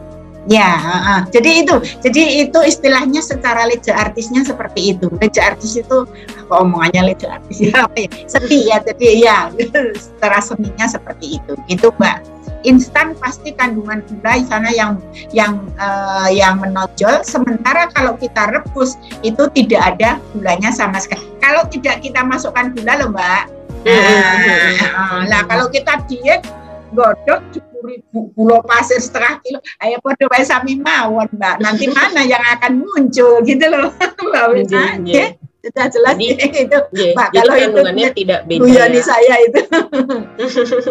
[0.45, 1.75] Ya, uh, jadi itu,
[2.05, 5.09] jadi itu istilahnya secara leja artisnya seperti itu.
[5.17, 6.05] Leja artis itu,
[6.45, 9.37] apa omongannya leja artis ya, apa ya, sedih ya, jadi ya,
[10.05, 12.21] secara seninya seperti itu, gitu mbak.
[12.61, 14.97] Instan pasti kandungan gula di sana yang
[15.33, 17.21] yang uh, yang menonjol.
[17.25, 21.25] Sementara kalau kita rebus itu tidak ada gulanya sama sekali.
[21.41, 23.49] Kalau tidak kita masukkan gula loh mbak.
[23.85, 26.41] Nah, nah kalau kita diet
[26.93, 27.41] godok
[27.83, 31.59] ribu pulau pasir setengah kilo ayo podo bae sami mawon mbak.
[31.59, 33.41] Nanti mana yang akan muncul?
[33.43, 33.91] Gitu loh
[34.29, 34.83] mbak Wina
[35.65, 39.01] sudah jelas jadi, itu yeah, Pak jadi kalau kandungannya itu, tidak beda ya.
[39.01, 39.59] saya itu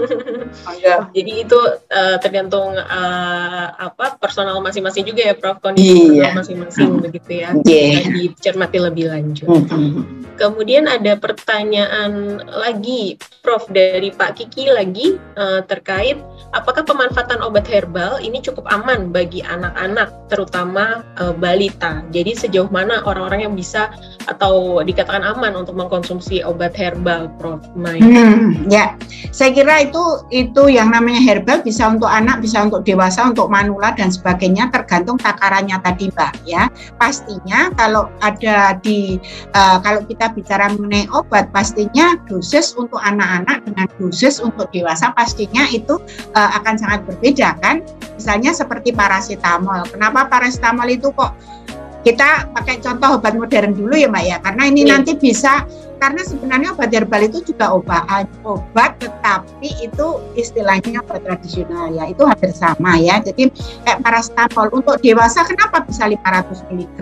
[1.15, 1.61] jadi itu
[1.95, 6.35] uh, tergantung uh, apa personal masing-masing juga ya Prof kondisi yeah.
[6.35, 7.03] masing-masing hmm.
[7.07, 8.03] begitu ya yeah.
[8.11, 10.35] dicermati lebih lanjut hmm.
[10.43, 13.15] kemudian ada pertanyaan lagi
[13.47, 16.19] Prof dari Pak Kiki lagi uh, terkait
[16.51, 23.07] apakah pemanfaatan obat herbal ini cukup aman bagi anak-anak terutama uh, balita jadi sejauh mana
[23.07, 23.95] orang-orang yang bisa
[24.27, 27.63] atau dikatakan aman untuk mengkonsumsi obat herbal, Prof.
[27.75, 27.99] Mai?
[27.99, 28.95] Hmm, ya,
[29.35, 33.93] saya kira itu itu yang namanya herbal bisa untuk anak, bisa untuk dewasa, untuk manula
[33.95, 36.33] dan sebagainya tergantung takarannya tadi, Mbak.
[36.47, 39.19] Ya, pastinya kalau ada di
[39.55, 45.67] uh, kalau kita bicara mengenai obat, pastinya dosis untuk anak-anak dengan dosis untuk dewasa pastinya
[45.71, 45.99] itu
[46.35, 47.81] uh, akan sangat berbeda kan.
[48.15, 49.85] Misalnya seperti paracetamol.
[49.91, 51.35] Kenapa paracetamol itu kok
[52.05, 54.37] kita pakai contoh obat modern dulu ya Mbak ya.
[54.45, 54.91] Karena ini yeah.
[54.95, 55.65] nanti bisa
[55.97, 62.05] karena sebenarnya obat herbal itu juga obat obat tetapi itu istilahnya obat tradisional ya.
[62.13, 63.25] Itu hampir sama ya.
[63.25, 63.49] Jadi
[63.89, 67.01] kayak paracetamol untuk dewasa kenapa bisa 500 mg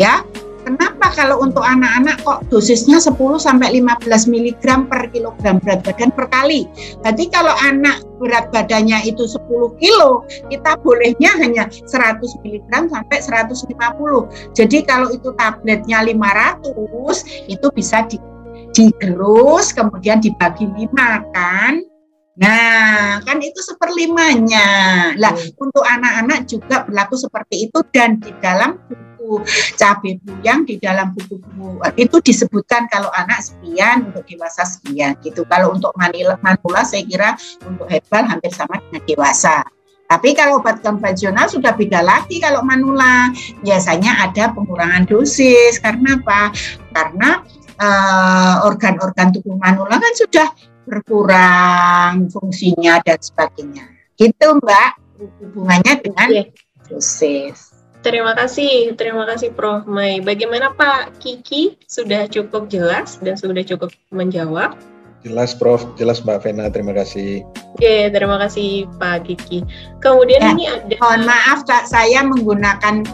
[0.00, 0.24] ya
[0.62, 6.30] Kenapa kalau untuk anak-anak kok dosisnya 10 sampai 15 mg per kilogram berat badan per
[6.30, 6.70] kali?
[7.02, 9.42] Berarti kalau anak berat badannya itu 10
[9.82, 14.54] kilo, kita bolehnya hanya 100 mg sampai 150.
[14.54, 18.22] Jadi kalau itu tabletnya 500, itu bisa di,
[18.70, 21.91] digerus kemudian dibagi lima kan?
[22.32, 24.68] Nah, kan itu seperlimanya.
[25.20, 25.60] Lah, hmm.
[25.60, 29.44] untuk anak-anak juga berlaku seperti itu dan di dalam buku
[29.76, 35.44] cabai buyang di dalam buku-buku itu disebutkan kalau anak sekian untuk dewasa sekian gitu.
[35.44, 37.36] Kalau untuk manila, manula saya kira
[37.68, 39.60] untuk herbal hampir sama dengan dewasa.
[40.08, 43.32] Tapi kalau obat konvensional sudah beda lagi kalau manula.
[43.64, 46.52] Biasanya ada pengurangan dosis karena apa?
[46.92, 47.40] Karena
[47.80, 50.48] uh, organ-organ tubuh manula kan sudah
[50.92, 53.88] berkurang fungsinya dan sebagainya.
[54.20, 54.90] Gitu Mbak
[55.40, 56.44] hubungannya dengan iya.
[56.84, 57.72] dosis.
[58.02, 59.86] Terima kasih, terima kasih Prof.
[59.86, 60.18] Mai.
[60.18, 61.78] Bagaimana Pak Kiki?
[61.86, 64.74] Sudah cukup jelas dan sudah cukup menjawab?
[65.22, 67.46] Jelas Prof, jelas Mbak Vena, terima kasih.
[67.78, 69.62] Oke, terima kasih Pak Kiki.
[70.02, 70.98] Kemudian ya, ini ada...
[70.98, 73.06] Mohon maaf Kak, saya menggunakan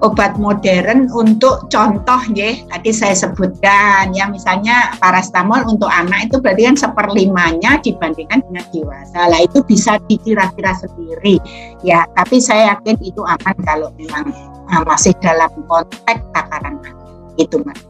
[0.00, 4.26] obat modern untuk contoh ya tadi saya sebutkan ya.
[4.26, 9.28] Misalnya parastamol untuk anak itu berarti kan seperlimanya dibandingkan dengan dewasa.
[9.28, 11.36] Lah itu bisa dikira-kira sendiri
[11.84, 12.08] ya.
[12.16, 14.32] Tapi saya yakin itu aman kalau memang
[14.72, 16.94] uh, masih dalam konteks takaran anak
[17.38, 17.80] itu mas.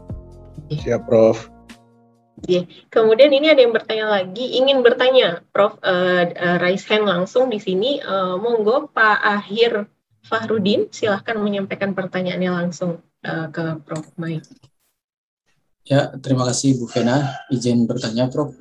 [0.71, 1.51] Siap prof.
[2.41, 5.77] Oke, kemudian ini ada yang bertanya lagi, ingin bertanya, Prof.
[5.85, 8.01] Uh, uh, raise hand langsung di sini.
[8.01, 9.85] Uh, monggo Pak Akhir
[10.21, 14.05] Fahrudin, silahkan menyampaikan pertanyaannya langsung uh, ke Prof.
[14.15, 14.39] Mai.
[15.81, 17.41] Ya, terima kasih Bu Vena.
[17.49, 18.53] Izin bertanya, Prof.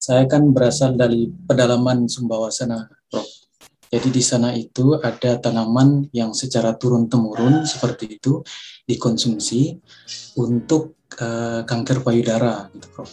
[0.00, 3.26] Saya kan berasal dari pedalaman Sumbawa sana, Prof.
[3.90, 8.38] Jadi di sana itu ada tanaman yang secara turun-temurun seperti itu
[8.86, 9.82] dikonsumsi
[10.38, 13.10] untuk uh, kanker payudara, gitu, Prof.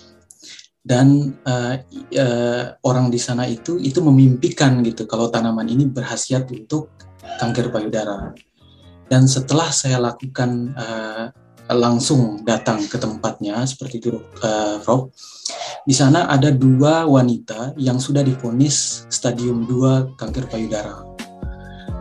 [0.87, 1.75] Dan uh,
[2.15, 6.95] uh, orang di sana itu itu memimpikan gitu kalau tanaman ini berhasiat untuk
[7.35, 8.31] kanker payudara.
[9.07, 11.31] Dan setelah saya lakukan uh,
[11.71, 15.11] langsung datang ke tempatnya seperti itu, uh, Rob,
[15.87, 21.03] di sana ada dua wanita yang sudah difonis stadium 2 kanker payudara.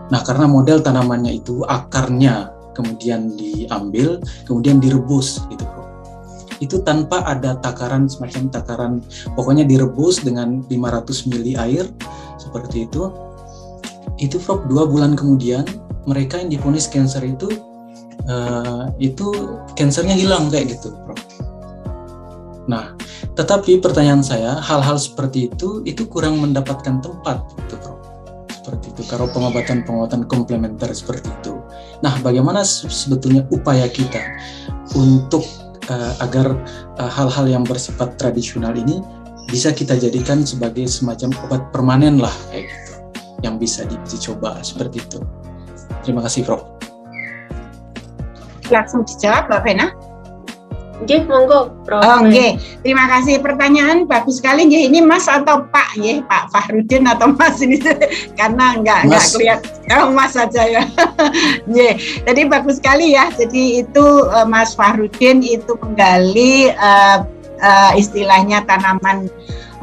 [0.07, 5.67] Nah, karena model tanamannya itu akarnya kemudian diambil, kemudian direbus gitu.
[6.59, 8.93] Itu tanpa ada takaran semacam takaran,
[9.35, 11.85] pokoknya direbus dengan 500 ml air
[12.39, 13.11] seperti itu.
[14.17, 15.65] Itu Prof dua bulan kemudian
[16.07, 17.51] mereka yang diponis cancer itu
[18.31, 19.33] uh, itu
[19.77, 21.21] kansernya hilang kayak gitu, Prof.
[22.67, 22.99] Nah,
[23.39, 27.99] tetapi pertanyaan saya, hal-hal seperti itu itu kurang mendapatkan tempat, gitu, Prof
[28.51, 29.03] seperti itu.
[29.07, 31.55] Kalau pengobatan-pengobatan komplementer seperti itu.
[32.03, 34.19] Nah, bagaimana sebetulnya upaya kita
[34.99, 35.47] untuk
[35.87, 36.59] uh, agar
[36.99, 38.99] eh, hal-hal uh, yang bersifat tradisional ini
[39.47, 42.95] bisa kita jadikan sebagai semacam obat permanen lah kayak gitu,
[43.45, 45.21] yang bisa dicoba seperti itu.
[46.07, 46.63] Terima kasih, Prof.
[48.71, 49.89] Langsung dijawab, Mbak Vena.
[50.97, 52.01] Nggih, monggo, Prof.
[52.01, 52.57] Oh, nggih.
[52.81, 54.89] Terima kasih pertanyaan bagus sekali nggih.
[54.89, 57.77] Ini Mas atau Pak nggih, Pak Fahrudin atau Mas ini
[58.41, 60.83] karena enggak enggak kelihatan oh, Mas saja ya.
[61.69, 62.25] Nggih.
[62.25, 63.29] Jadi bagus sekali ya.
[63.37, 67.29] Jadi itu uh, Mas Fahrudin itu menggali uh,
[67.61, 69.29] uh, istilahnya tanaman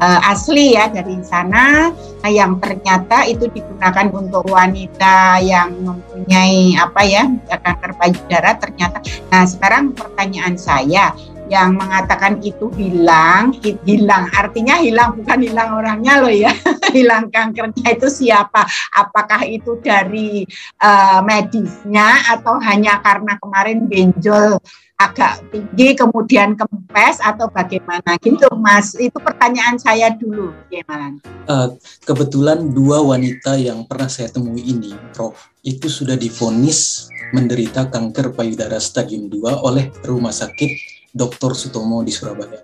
[0.00, 1.90] uh, asli ya dari sana.
[1.94, 8.98] Nah, yang ternyata itu digunakan untuk wanita yang mempunyai apa ya kanker payudara ternyata.
[9.28, 11.12] Nah sekarang pertanyaan saya
[11.52, 13.52] yang mengatakan itu hilang,
[13.84, 14.24] hilang.
[14.32, 16.52] Artinya hilang bukan hilang orangnya loh ya,
[16.96, 18.64] hilang kankernya itu siapa?
[18.96, 20.48] Apakah itu dari
[20.80, 24.56] uh, medisnya atau hanya karena kemarin benjol
[24.94, 28.16] agak tinggi kemudian kempes atau bagaimana?
[28.16, 28.96] Gitu Mas.
[28.96, 31.20] Itu pertanyaan saya dulu gimana?
[31.44, 31.76] Uh,
[32.08, 38.78] kebetulan dua wanita yang pernah saya temui ini Prof itu sudah difonis menderita kanker payudara
[38.78, 41.54] stadium 2 oleh rumah sakit Dr.
[41.54, 42.60] Sutomo di Surabaya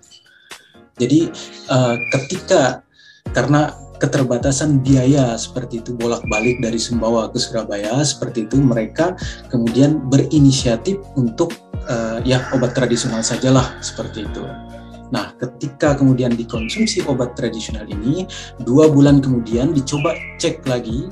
[0.98, 1.32] jadi
[1.70, 2.84] uh, ketika
[3.32, 9.12] karena keterbatasan biaya seperti itu bolak-balik dari Sumbawa ke Surabaya seperti itu mereka
[9.52, 11.52] kemudian berinisiatif untuk
[11.88, 14.44] uh, ya obat tradisional sajalah seperti itu.
[15.10, 18.24] Nah, ketika kemudian dikonsumsi obat tradisional ini,
[18.62, 21.10] dua bulan kemudian dicoba cek lagi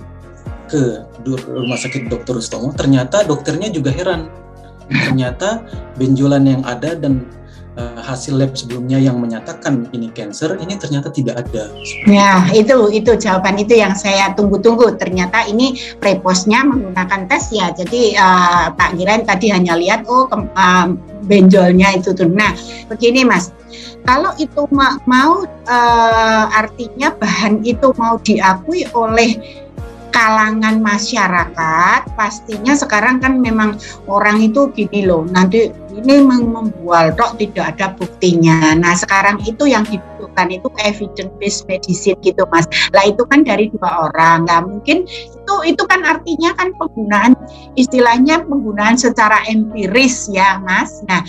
[0.71, 2.39] ke rumah sakit Dr.
[2.39, 4.31] Ustomo, ternyata dokternya juga heran.
[4.89, 5.63] Ternyata
[6.01, 7.29] benjolan yang ada dan
[7.79, 11.71] uh, hasil lab sebelumnya yang menyatakan ini cancer ini ternyata tidak ada.
[12.09, 14.99] Ya itu itu jawaban itu yang saya tunggu-tunggu.
[14.99, 17.71] Ternyata ini preposnya menggunakan tes ya.
[17.71, 20.87] Jadi uh, Pak Giran tadi hanya lihat oh ke, uh,
[21.29, 22.27] benjolnya itu tuh.
[22.27, 22.53] Nah
[22.91, 23.55] begini Mas.
[24.09, 29.37] Kalau itu ma mau uh, artinya bahan itu mau diakui oleh
[30.11, 33.77] kalangan masyarakat pastinya sekarang kan memang
[34.09, 38.75] orang itu gini loh nanti ini membual tok tidak ada buktinya.
[38.79, 42.71] Nah sekarang itu yang dibutuhkan itu evidence based medicine gitu mas.
[42.95, 44.47] Lah itu kan dari dua orang.
[44.47, 47.33] Nggak mungkin itu itu kan artinya kan penggunaan
[47.75, 51.03] istilahnya penggunaan secara empiris ya mas.
[51.11, 51.25] Nah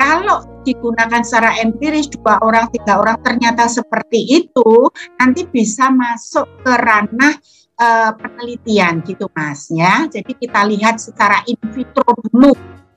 [0.00, 4.88] kalau digunakan secara empiris dua orang tiga orang ternyata seperti itu
[5.20, 7.36] nanti bisa masuk ke ranah
[7.78, 10.06] uh, penelitian gitu Mas ya.
[10.10, 12.52] Jadi kita lihat secara in vitro dulu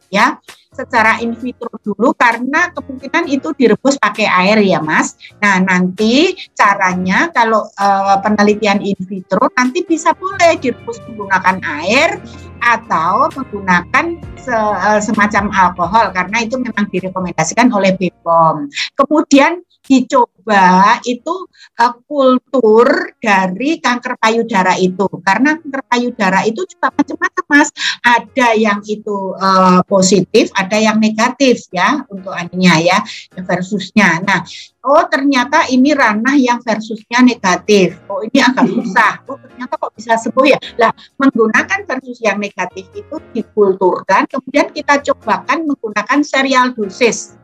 [0.07, 0.39] ya
[0.77, 5.17] secara in vitro dulu karena kemungkinan itu direbus pakai air ya Mas.
[5.41, 12.21] Nah nanti caranya kalau uh, penelitian in vitro nanti bisa boleh direbus menggunakan air
[12.61, 14.05] atau menggunakan
[14.37, 18.69] se, uh, semacam alkohol karena itu memang direkomendasikan oleh BPOM.
[18.93, 21.47] Kemudian dicoba itu
[21.79, 25.07] uh, kultur dari kanker payudara itu.
[25.23, 27.69] Karena kanker payudara itu juga macam-macam mas.
[28.03, 32.99] Ada yang itu uh, positif ada yang negatif ya untuk aninya ya
[33.47, 34.19] versusnya.
[34.19, 34.43] Nah
[34.83, 37.95] oh ternyata ini ranah yang versusnya negatif.
[38.11, 39.23] Oh ini agak susah.
[39.31, 40.59] Oh ternyata kok bisa sembuh ya?
[40.75, 47.36] Lah menggunakan versus yang negatif itu dikulturkan kemudian kita cobakan menggunakan serial dosis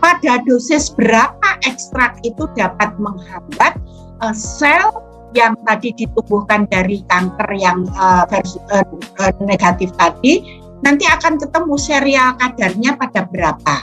[0.00, 3.76] pada dosis berapa ekstrak itu dapat menghambat
[4.22, 5.02] uh, sel
[5.34, 8.86] yang tadi ditumbuhkan dari kanker yang uh, versi, uh,
[9.20, 13.76] uh, negatif tadi nanti akan ketemu serial kadarnya pada berapa.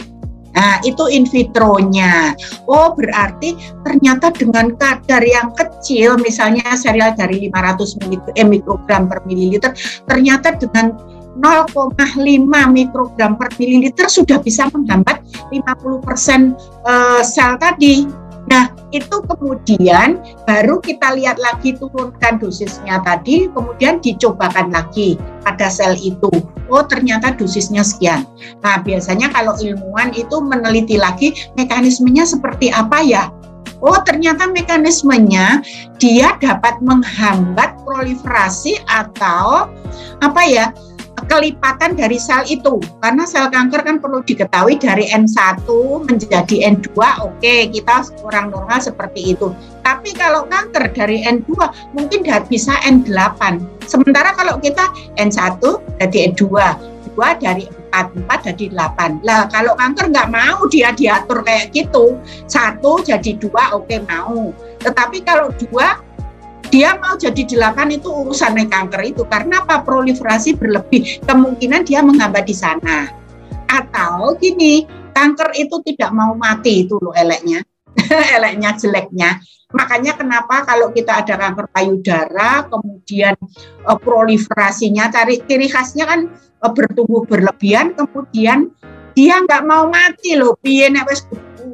[0.54, 2.38] Nah, itu in vitronya.
[2.70, 9.74] Oh, berarti ternyata dengan kadar yang kecil, misalnya serial dari 500 eh, mikrogram per mililiter,
[10.06, 10.94] ternyata dengan
[11.40, 11.98] 0,5
[12.70, 16.54] mikrogram per mililiter sudah bisa menghambat 50% persen
[16.86, 18.24] eh, sel tadi.
[18.44, 25.16] Nah, itu kemudian baru kita lihat lagi turunkan dosisnya tadi, kemudian dicobakan lagi
[25.48, 26.28] pada sel itu.
[26.68, 28.28] Oh, ternyata dosisnya sekian.
[28.60, 33.32] Nah, biasanya kalau ilmuwan itu meneliti lagi mekanismenya seperti apa ya?
[33.84, 35.64] Oh, ternyata mekanismenya
[36.00, 39.72] dia dapat menghambat proliferasi atau
[40.20, 40.72] apa ya?
[41.26, 42.80] Kelipatan dari sel itu.
[43.00, 45.66] Karena sel kanker kan perlu diketahui dari N1
[46.08, 49.52] menjadi N2 oke okay, kita orang normal seperti itu.
[49.84, 51.52] Tapi kalau kanker dari N2
[51.96, 54.88] mungkin bisa N8 sementara kalau kita
[55.20, 55.60] N1
[56.00, 56.44] jadi N2
[57.14, 59.22] dua dari empat empat jadi delapan.
[59.22, 62.18] Lah kalau kanker nggak mau dia diatur kayak gitu
[62.50, 64.50] satu jadi dua oke okay, mau.
[64.82, 66.02] Tetapi kalau dua
[66.74, 69.22] dia mau jadi delapan itu urusan kanker itu.
[69.30, 69.86] Karena apa?
[69.86, 71.22] Proliferasi berlebih.
[71.22, 73.14] Kemungkinan dia menghambat di sana.
[73.70, 77.62] Atau gini kanker itu tidak mau mati itu loh eleknya.
[78.42, 79.38] Eleknya jeleknya.
[79.70, 83.38] Makanya kenapa kalau kita ada kanker payudara kemudian
[83.86, 86.30] uh, proliferasinya cari ciri khasnya kan
[86.62, 88.74] uh, bertumbuh berlebihan kemudian
[89.14, 90.58] dia nggak mau mati loh.
[90.58, 90.90] Piye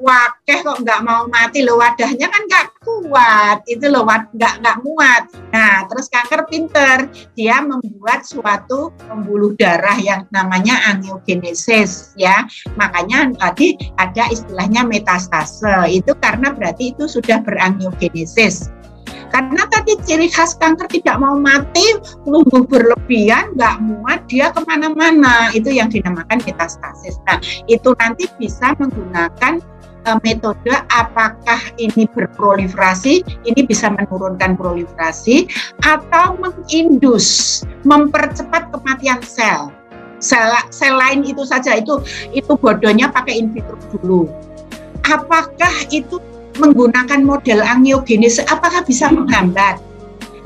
[0.02, 1.64] wakeh kok nggak mau mati?
[1.64, 3.58] Loh wadahnya kan nggak kuat.
[3.68, 5.24] Itu loh nggak nggak muat.
[5.52, 7.08] Nah terus kanker pinter.
[7.36, 12.48] Dia membuat suatu pembuluh darah yang namanya angiogenesis ya.
[12.80, 15.92] Makanya tadi ada istilahnya metastase.
[15.92, 18.72] Itu karena berarti itu sudah berangiogenesis.
[19.30, 25.54] Karena tadi ciri khas kanker tidak mau mati, tumbuh berlebihan, nggak muat, dia ke mana-mana.
[25.54, 27.22] Itu yang dinamakan metastasis.
[27.30, 27.38] Nah,
[27.70, 29.62] itu nanti bisa menggunakan
[30.08, 35.50] uh, metode apakah ini berproliferasi, ini bisa menurunkan proliferasi
[35.84, 39.74] atau mengindus, mempercepat kematian sel.
[40.20, 42.04] Sel, sel lain itu saja itu
[42.36, 44.28] itu bodohnya pakai in vitro dulu.
[45.08, 46.20] Apakah itu
[46.60, 49.80] menggunakan model angiogenesis apakah bisa menghambat?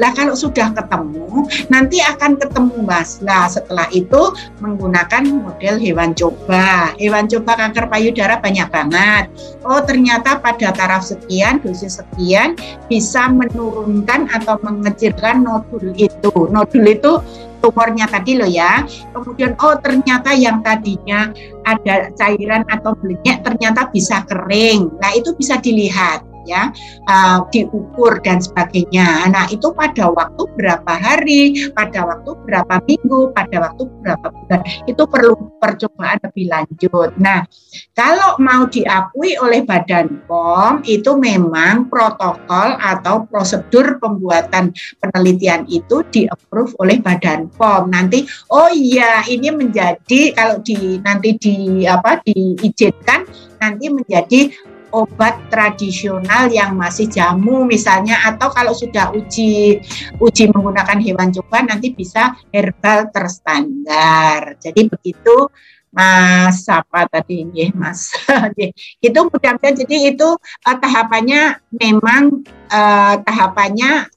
[0.03, 3.23] Lah kalau sudah ketemu, nanti akan ketemu Mas.
[3.23, 6.91] Nah setelah itu menggunakan model hewan coba.
[6.99, 9.31] Hewan coba kanker payudara banyak banget.
[9.63, 12.59] Oh ternyata pada taraf sekian, dosis sekian
[12.91, 16.35] bisa menurunkan atau mengecilkan nodul itu.
[16.51, 17.23] Nodul itu
[17.63, 18.83] tumornya tadi loh ya.
[19.15, 21.31] Kemudian oh ternyata yang tadinya
[21.63, 24.91] ada cairan atau belenyek ternyata bisa kering.
[24.99, 26.71] Nah itu bisa dilihat ya
[27.07, 29.27] uh, diukur dan sebagainya.
[29.31, 35.03] Nah itu pada waktu berapa hari, pada waktu berapa minggu, pada waktu berapa bulan itu
[35.07, 37.09] perlu percobaan lebih lanjut.
[37.19, 37.47] Nah
[37.95, 46.27] kalau mau diakui oleh Badan POM itu memang protokol atau prosedur pembuatan penelitian itu di
[46.27, 47.89] approve oleh Badan POM.
[47.89, 53.25] Nanti oh iya ini menjadi kalau di nanti di apa diizinkan
[53.63, 54.51] nanti menjadi
[54.93, 59.81] obat tradisional yang masih jamu misalnya atau kalau sudah uji
[60.21, 64.55] uji menggunakan hewan coba nanti bisa herbal terstandar.
[64.61, 65.49] Jadi begitu
[65.93, 67.45] Mas apa tadi?
[67.53, 68.13] Ya Mas.
[69.05, 72.41] Itu mudah-mudahan jadi itu uh, tahapannya memang
[72.73, 74.09] uh, tahapannya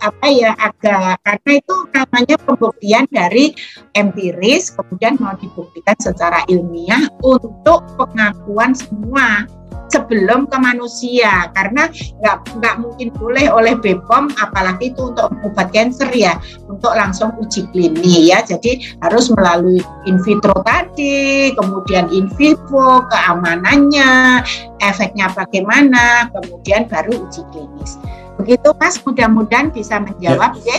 [0.00, 3.52] apa ya agak karena itu namanya pembuktian dari
[3.92, 9.44] empiris kemudian mau dibuktikan secara ilmiah untuk pengakuan semua
[9.88, 11.52] sebelum ke manusia.
[11.52, 16.36] Karena nggak nggak mungkin boleh oleh BPOM apalagi itu untuk obat cancer ya
[16.68, 18.40] untuk langsung uji klinis ya.
[18.44, 24.44] Jadi harus melalui in vitro tadi kemudian in vivo keamanannya
[24.84, 28.00] efeknya bagaimana kemudian baru uji klinis.
[28.38, 28.96] Begitu Mas.
[29.02, 30.78] Mudah-mudahan bisa menjawab ya.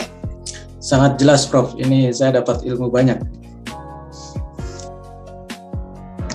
[0.80, 1.76] Sangat jelas Prof.
[1.76, 3.39] Ini saya dapat ilmu banyak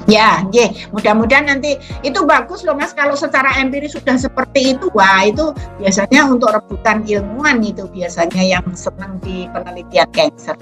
[0.06, 4.86] Ya, ye, mudah-mudahan nanti itu bagus loh Mas kalau secara empiris sudah seperti itu.
[4.94, 5.50] Wah, itu
[5.82, 10.54] biasanya untuk rebutan ilmuwan itu biasanya yang senang di penelitian cancer.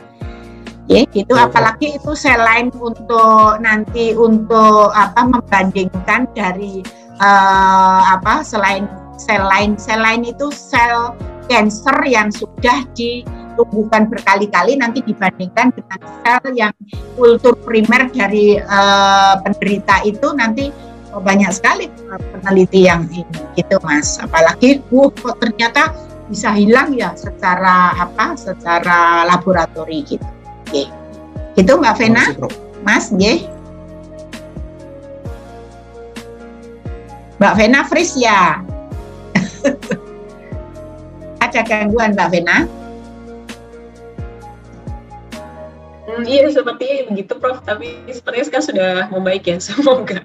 [0.87, 6.83] Ya, gitu ya, apalagi itu selain untuk nanti untuk apa membandingkan dari
[7.23, 11.15] uh, apa selain sel lain sel lain itu sel
[11.47, 13.23] cancer yang sudah di
[13.55, 16.73] tumbuhkan berkali-kali nanti dibandingkan dengan sel yang
[17.15, 20.69] kultur primer dari uh, penderita itu nanti
[21.13, 24.17] oh, banyak sekali peneliti yang ini gitu mas.
[24.19, 25.93] Apalagi uh kok ternyata
[26.27, 30.27] bisa hilang ya secara apa secara laboratori gitu.
[30.67, 30.89] Oke.
[31.53, 32.25] Gitu mbak Vena?
[32.83, 33.47] Mas G
[37.37, 38.63] mbak Vena Fris ya?
[41.43, 42.82] Ada gangguan mbak Vena
[46.13, 50.21] Hmm, iya seperti begitu Prof, tapi sepertinya sekarang sudah membaik ya, semoga.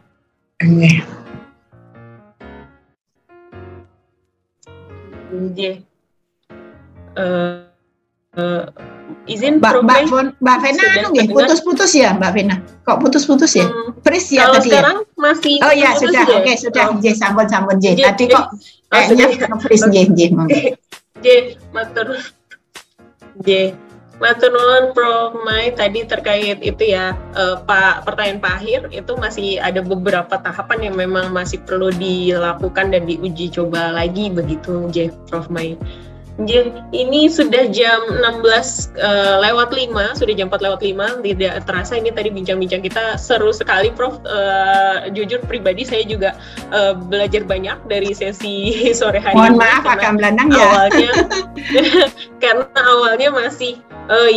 [0.61, 1.01] Iya.
[5.57, 5.73] Iya.
[7.19, 7.65] Uh,
[8.37, 8.65] uh,
[9.25, 10.01] izin Mbak, Mbak,
[10.41, 11.29] Mbak Vena anu nggih?
[11.33, 13.67] putus-putus ya Mbak Vena kok putus-putus ya?
[13.67, 15.19] Hmm, Pris ya tadi sekarang ya?
[15.19, 16.25] masih oh ya sudah.
[16.25, 17.13] oke okay, sudah oh.
[17.13, 18.55] sampun sampun J tadi kok
[18.89, 20.21] Kayaknya nge-freeze J, J,
[21.21, 21.27] J,
[21.77, 22.09] matur.
[23.45, 23.77] J,
[24.19, 29.63] Matur nuwun Prof Mai tadi terkait itu ya uh, Pak pertanyaan Pak Akhir itu masih
[29.63, 35.47] ada beberapa tahapan yang memang masih perlu dilakukan dan diuji coba lagi begitu J Prof
[35.47, 35.79] Mai.
[36.39, 38.63] Ini sudah jam 16 uh,
[38.95, 43.51] eh, lewat 5, sudah jam 4 lewat 5, tidak terasa ini tadi bincang-bincang kita seru
[43.51, 44.23] sekali Prof.
[44.23, 46.39] Uh, jujur pribadi saya juga
[46.71, 49.59] uh, belajar banyak dari sesi sore hari Mohon ini.
[49.59, 50.63] Mohon maaf akan belandang ya.
[50.63, 51.11] Awalnya,
[52.43, 53.73] karena awalnya masih
[54.07, 54.31] uh,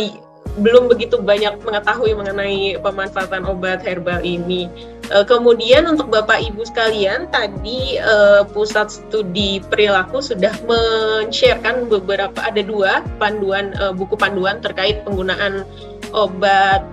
[0.60, 4.68] belum begitu banyak mengetahui mengenai pemanfaatan obat herbal ini.
[5.08, 12.60] Uh, kemudian untuk Bapak Ibu sekalian, tadi uh, Pusat Studi Perilaku sudah men-sharekan beberapa ada
[12.60, 15.64] dua panduan uh, buku panduan terkait penggunaan
[16.12, 16.84] obat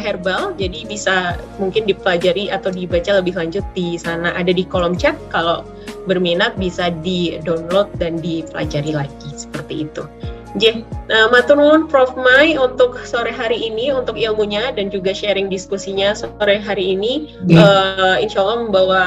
[0.00, 0.56] herbal.
[0.56, 4.32] Jadi bisa mungkin dipelajari atau dibaca lebih lanjut di sana.
[4.32, 5.68] Ada di kolom chat kalau
[6.08, 10.08] berminat bisa di-download dan dipelajari lagi seperti itu.
[10.54, 15.50] J, uh, matur nuwun Prof Mai untuk sore hari ini untuk ilmunya dan juga sharing
[15.50, 17.34] diskusinya sore hari ini.
[17.50, 19.02] Uh, insya Allah membawa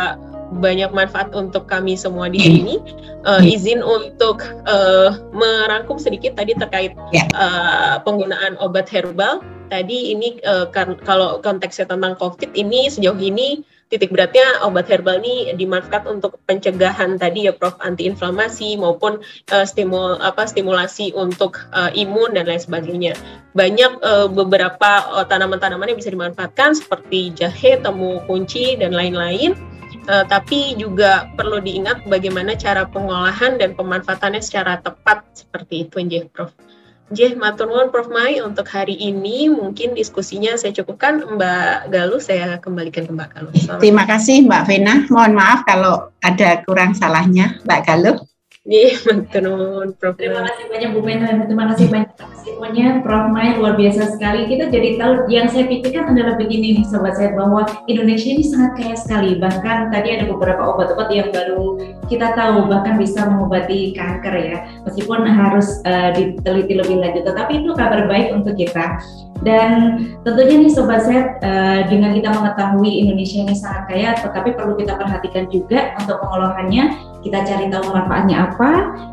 [0.59, 2.75] banyak manfaat untuk kami semua di sini.
[3.23, 6.95] Uh, izin untuk uh, merangkum sedikit tadi terkait
[7.35, 9.39] uh, penggunaan obat herbal.
[9.67, 15.23] Tadi ini uh, kan, kalau konteksnya tentang COVID ini sejauh ini titik beratnya obat herbal
[15.23, 21.91] ini dimanfaatkan untuk pencegahan tadi ya Prof antiinflamasi maupun uh, stimul apa stimulasi untuk uh,
[21.95, 23.13] imun dan lain sebagainya.
[23.55, 29.55] Banyak uh, beberapa uh, tanaman-tanaman yang bisa dimanfaatkan seperti jahe, temu kunci dan lain-lain.
[30.07, 36.31] Uh, tapi juga perlu diingat bagaimana cara pengolahan dan pemanfaatannya secara tepat seperti itu, Nj,
[36.31, 36.55] Prof.
[37.07, 42.59] J, matur nuwun Prof Mai untuk hari ini mungkin diskusinya saya cukupkan Mbak Galuh saya
[42.59, 43.53] kembalikan ke Mbak Galuh.
[43.79, 44.95] Terima kasih Mbak Vena.
[45.07, 48.17] Mohon maaf kalau ada kurang salahnya Mbak Galuh.
[48.67, 50.19] Iya, betul, Prof.
[50.19, 52.11] Terima kasih banyak Bu Mena, terima kasih banyak
[52.43, 53.31] semuanya, Prof.
[53.31, 54.43] Mai luar biasa sekali.
[54.51, 58.75] Kita jadi tahu yang saya pikirkan adalah begini nih, sobat saya bahwa Indonesia ini sangat
[58.75, 59.39] kaya sekali.
[59.39, 61.79] Bahkan tadi ada beberapa obat-obat yang baru
[62.11, 67.23] kita tahu bahkan bisa mengobati kanker ya, meskipun harus uh, diteliti lebih lanjut.
[67.23, 68.99] Tetapi itu kabar baik untuk kita.
[69.45, 74.75] Dan tentunya nih sobat sehat uh, dengan kita mengetahui Indonesia ini sangat kaya, tetapi perlu
[74.75, 77.15] kita perhatikan juga untuk pengolahannya.
[77.25, 78.69] Kita cari tahu manfaatnya apa,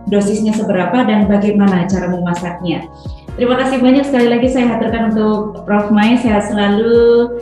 [0.07, 2.87] dosisnya seberapa, dan bagaimana cara memasaknya.
[3.35, 5.91] Terima kasih banyak sekali lagi saya haturkan untuk Prof.
[5.91, 7.35] Mai, sehat selalu,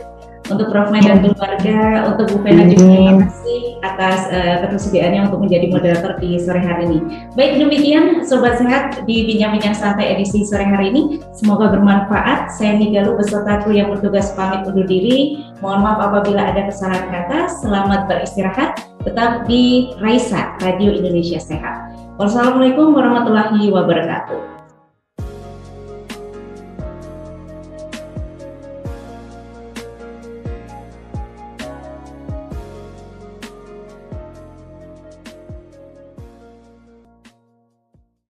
[0.49, 0.89] untuk Prof.
[0.89, 6.11] Mai dan keluarga, untuk Bu Fena juga terima kasih atas uh, ketersediaannya untuk menjadi moderator
[6.17, 6.99] di sore hari ini.
[7.35, 11.19] Baik demikian Sobat Sehat di Bincang-Bincang Santai edisi sore hari ini.
[11.35, 12.51] Semoga bermanfaat.
[12.55, 15.45] Saya Nigalu beserta kru yang bertugas pamit undur diri.
[15.59, 17.39] Mohon maaf apabila ada kesalahan kata.
[17.59, 18.92] Selamat beristirahat.
[19.03, 21.91] Tetap di Raisa, Radio Indonesia Sehat.
[22.15, 24.62] Wassalamualaikum warahmatullahi wabarakatuh.